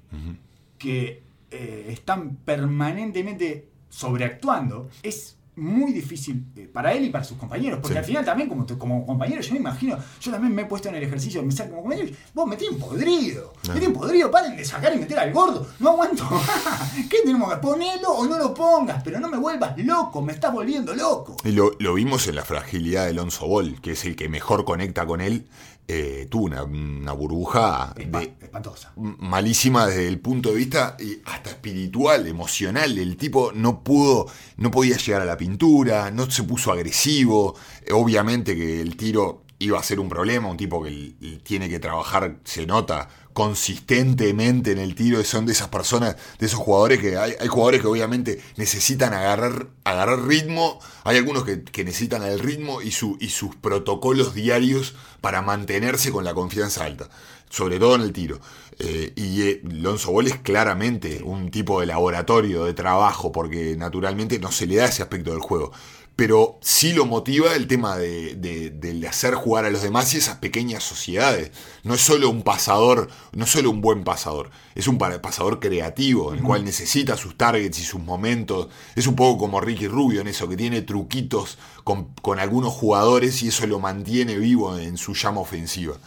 [0.78, 7.80] que eh, están permanentemente sobreactuando es muy difícil eh, para él y para sus compañeros.
[7.82, 8.00] Porque Sí.
[8.00, 10.96] al final también como, como compañero, yo me imagino, yo también me he puesto en
[10.96, 14.66] el ejercicio de pensar como compañero, vos me tienen podrido, me tienen podrido, paren de
[14.66, 16.24] sacar y meter al gordo, no aguanto.
[17.10, 19.02] ¿Qué tenemos que ponelo o no lo pongas?
[19.04, 21.36] Pero no me vuelvas loco, me estás volviendo loco.
[21.44, 24.66] Y lo, lo vimos en la fragilidad de Alonso Ball, que es el que mejor
[24.66, 25.48] conecta con él.
[25.88, 28.92] Eh, tuvo una, una burbuja Espa- de, espantosa.
[28.96, 32.98] malísima desde el punto de vista hasta espiritual, emocional.
[32.98, 34.26] El tipo no pudo,
[34.58, 37.56] no podía llegar a la pintura, no se puso agresivo.
[37.86, 41.80] Eh, Obviamente que el tiro iba a ser un problema, un tipo que tiene que
[41.80, 47.18] trabajar, se nota consistentemente en el tiro, son de esas personas, de esos jugadores que
[47.18, 52.40] hay, hay jugadores que obviamente necesitan agarrar, agarrar ritmo, hay algunos que, que necesitan el
[52.40, 57.10] ritmo y, su, y sus protocolos diarios para mantenerse con la confianza alta,
[57.50, 58.40] sobre todo en el tiro.
[58.80, 64.40] Eh, y eh, Lonzo Ball es claramente un tipo de laboratorio, de trabajo, porque naturalmente
[64.40, 65.72] no se le da ese aspecto del juego.
[66.16, 70.18] Pero sí lo motiva el tema de, de- de hacer jugar a los demás y
[70.18, 71.52] esas pequeñas sociedades.
[71.84, 75.60] No es solo un pasador, no es solo un buen pasador, es un pa- pasador
[75.60, 78.70] creativo, el cual necesita sus targets y sus momentos.
[78.96, 83.44] Es un poco como Ricky Rubio en eso, que tiene truquitos con, con algunos jugadores
[83.44, 85.98] y eso lo mantiene vivo en su llama ofensiva.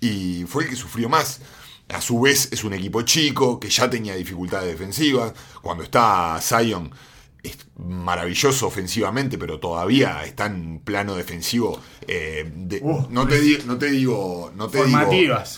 [0.00, 1.40] Y fue el que sufrió más.
[1.90, 5.32] A su vez es un equipo chico que ya tenía dificultades defensivas.
[5.62, 6.90] Cuando está Zion
[7.42, 11.80] es maravilloso ofensivamente, pero todavía está en plano defensivo.
[12.10, 14.50] eh, de- Uh, no, te di- no te digo.
[14.56, 14.98] No te digo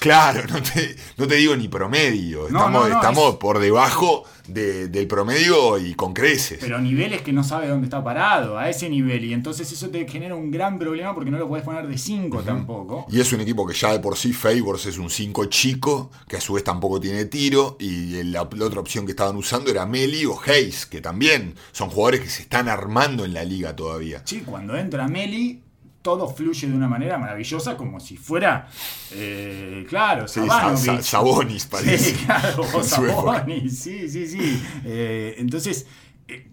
[0.01, 2.47] claro, no te, no te digo ni promedio.
[2.49, 6.59] Estamos, no, no, estamos es- por debajo de- del promedio y con creces.
[6.61, 9.25] Pero niveles que no sabe dónde está parado, a ese nivel.
[9.27, 12.41] Y entonces eso te genera un gran problema porque no lo puedes poner de 5
[12.43, 13.07] tampoco.
[13.09, 16.37] Y es un equipo que ya de por sí Favors es un 5 chico, que
[16.37, 19.87] a su vez tampoco tiene tiro, y la, la otra opción que estaban usando era
[19.87, 24.23] Meli o Hayes, que también son jugadores que se están armando en la liga todavía.
[24.25, 25.63] Sí, cuando entra Meli,
[26.03, 28.69] todo fluye de una manera maravillosa, como si fuera,
[29.13, 31.99] eh, claro, Sí, Sa- Sabonis parece.
[32.17, 32.83] Sí, claro, o.
[32.83, 34.63] Sabonis, sí, sí, sí.
[34.87, 35.87] Eh, entonces,
[36.27, 36.49] eh,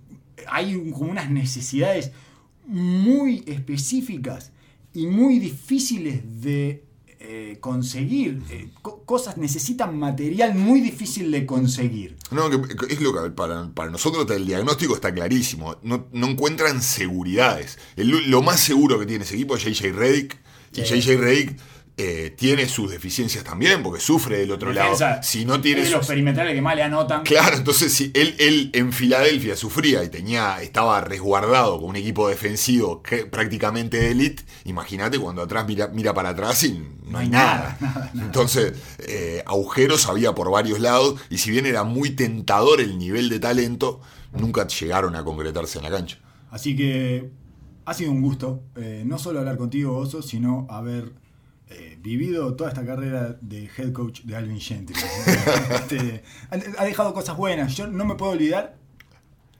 [0.47, 2.11] hay un- como unas necesidades
[2.65, 4.51] muy específicas
[4.93, 6.84] y muy difíciles de
[7.29, 8.41] eh, conseguir.
[8.49, 12.15] Eh, co- cosas necesitan material muy difícil de conseguir.
[12.31, 15.75] No, que- que es lo que para, para nosotros el diagnóstico está clarísimo.
[15.83, 17.77] No, no encuentran seguridades.
[17.97, 20.37] El- lo más seguro que tiene ese equipo es JJ Redick.
[20.73, 21.01] Y Sí.
[21.01, 21.57] JJ Redick
[21.97, 25.23] eh, tiene sus deficiencias también, porque sufre del otro Defensa, lado.
[25.23, 27.23] Si no tiene es de los sus- perimetrales que más le anotan.
[27.23, 32.29] Claro, entonces si él, él en Filadelfia sufría y tenía, estaba resguardado con un equipo
[32.29, 36.79] defensivo que, prácticamente de elite, imagínate cuando atrás mira, mira para atrás y
[37.09, 37.77] no hay nada.
[38.13, 43.29] Entonces, eh, agujeros había por varios lados, y si bien era muy tentador el nivel
[43.29, 44.01] de talento,
[44.33, 46.19] nunca llegaron a concretarse en la cancha.
[46.51, 47.31] Así que
[47.85, 51.11] ha sido un gusto, eh, no solo hablar contigo, Oso, sino haber
[51.69, 54.95] eh, vivido toda esta carrera de head coach de Alvin Gentry.
[55.72, 57.76] Este, ha, dejado cosas buenas.
[57.76, 58.77] Yo no me puedo olvidar,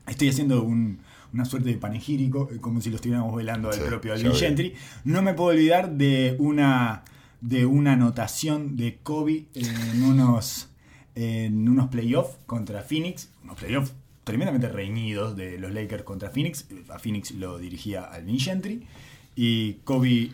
[0.08, 1.00] estoy haciendo un-
[1.34, 4.34] una suerte de panegírico, eh, como si lo estuviéramos velando al Sí, propio Alvin.
[4.34, 4.74] Gentry.
[5.04, 7.04] No me puedo olvidar de una,
[7.42, 10.70] de una anotación de Kobe en unos,
[11.16, 13.94] en unos playoffs contra Phoenix, unos playoffs
[14.24, 16.66] tremendamente reñidos de los Lakers contra Phoenix.
[16.90, 18.86] A Phoenix lo dirigía Alvin Gentry
[19.36, 20.32] y Kobe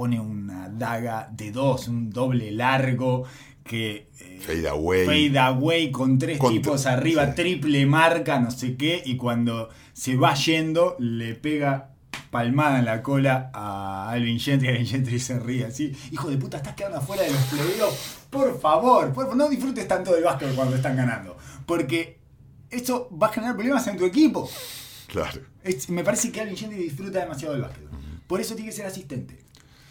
[0.00, 3.24] pone una daga de dos, un doble largo
[3.62, 5.04] que eh, Fade away.
[5.04, 7.32] fade away con tres tipos arriba, sí.
[7.36, 11.90] triple marca, no sé qué, y cuando se va yendo le pega
[12.30, 16.56] palmada en la cola a Alvin Gentry, Alvin Gentry se ríe así, hijo de puta,
[16.56, 20.54] estás quedando afuera de los playoffs, por favor, por favor, no disfrutes tanto del básquet
[20.54, 21.36] cuando están ganando,
[21.66, 22.16] porque
[22.70, 24.48] eso va a generar problemas en tu equipo.
[25.08, 25.42] Claro.
[25.62, 27.84] Es- me parece que Alvin Gentry disfruta demasiado del básquet.
[28.26, 29.49] Por eso tiene que ser asistente.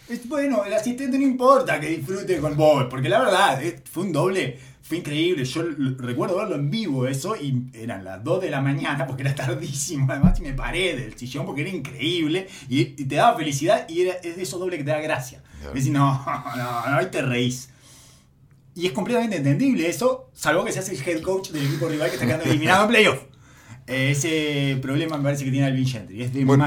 [0.09, 3.61] Es- Bueno, el asistente no importa que disfrute con vos, porque la verdad,
[3.91, 5.45] fue un doble, fue increíble.
[5.45, 5.63] Yo
[5.97, 10.07] recuerdo verlo en vivo eso y eran las 2 de la mañana, porque era tardísimo
[10.11, 14.01] además, y me paré del sillón porque era increíble y, y te daba felicidad y
[14.01, 15.41] era, es de esos dobles que te da gracia.
[15.59, 15.73] Claro.
[15.75, 16.25] Decís, no,
[16.55, 17.69] no, no, ahí te reís.
[18.75, 22.15] Y es completamente entendible eso, salvo que seas el head coach del equipo rival que
[22.15, 23.19] está quedando eliminado en playoff.
[23.87, 26.23] Eh, Ese problema me parece que tiene Alvin Gentry.
[26.23, 26.63] Es Bueno.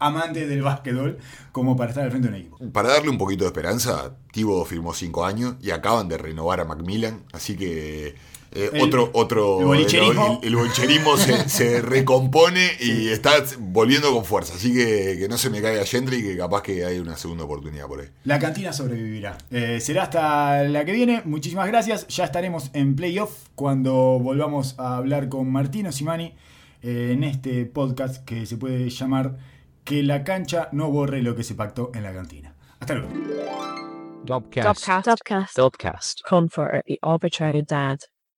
[0.00, 1.18] Amante del básquetbol
[1.52, 2.58] como para estar al frente de un equipo.
[2.72, 6.64] Para darle un poquito de esperanza, Tibo firmó 5 años y acaban de renovar a
[6.64, 8.14] Macmillan, así que
[8.52, 10.40] eh, El- otro, otro el bolicherismo.
[10.42, 15.38] el, el bolicherismo se, se recompone y está volviendo con fuerza, así que que no
[15.38, 18.08] se me caiga Gentry que capaz que hay una segunda oportunidad por ahí.
[18.24, 19.38] La cantina sobrevivirá.
[19.52, 21.22] Eh, será hasta la que viene.
[21.26, 22.08] Muchísimas gracias.
[22.08, 26.34] Ya estaremos en playoff cuando volvamos a hablar con Martino Simani
[26.82, 29.36] eh, en este podcast que se puede llamar
[29.84, 32.54] Que la cancha no borre lo que se pactó en la cantina.
[32.78, 33.08] Hasta luego.
[34.24, 34.86] Dubcast.
[35.06, 35.56] Dubcast.
[35.56, 36.22] Dubcast.
[36.28, 37.98] Confer the arbitrary dad.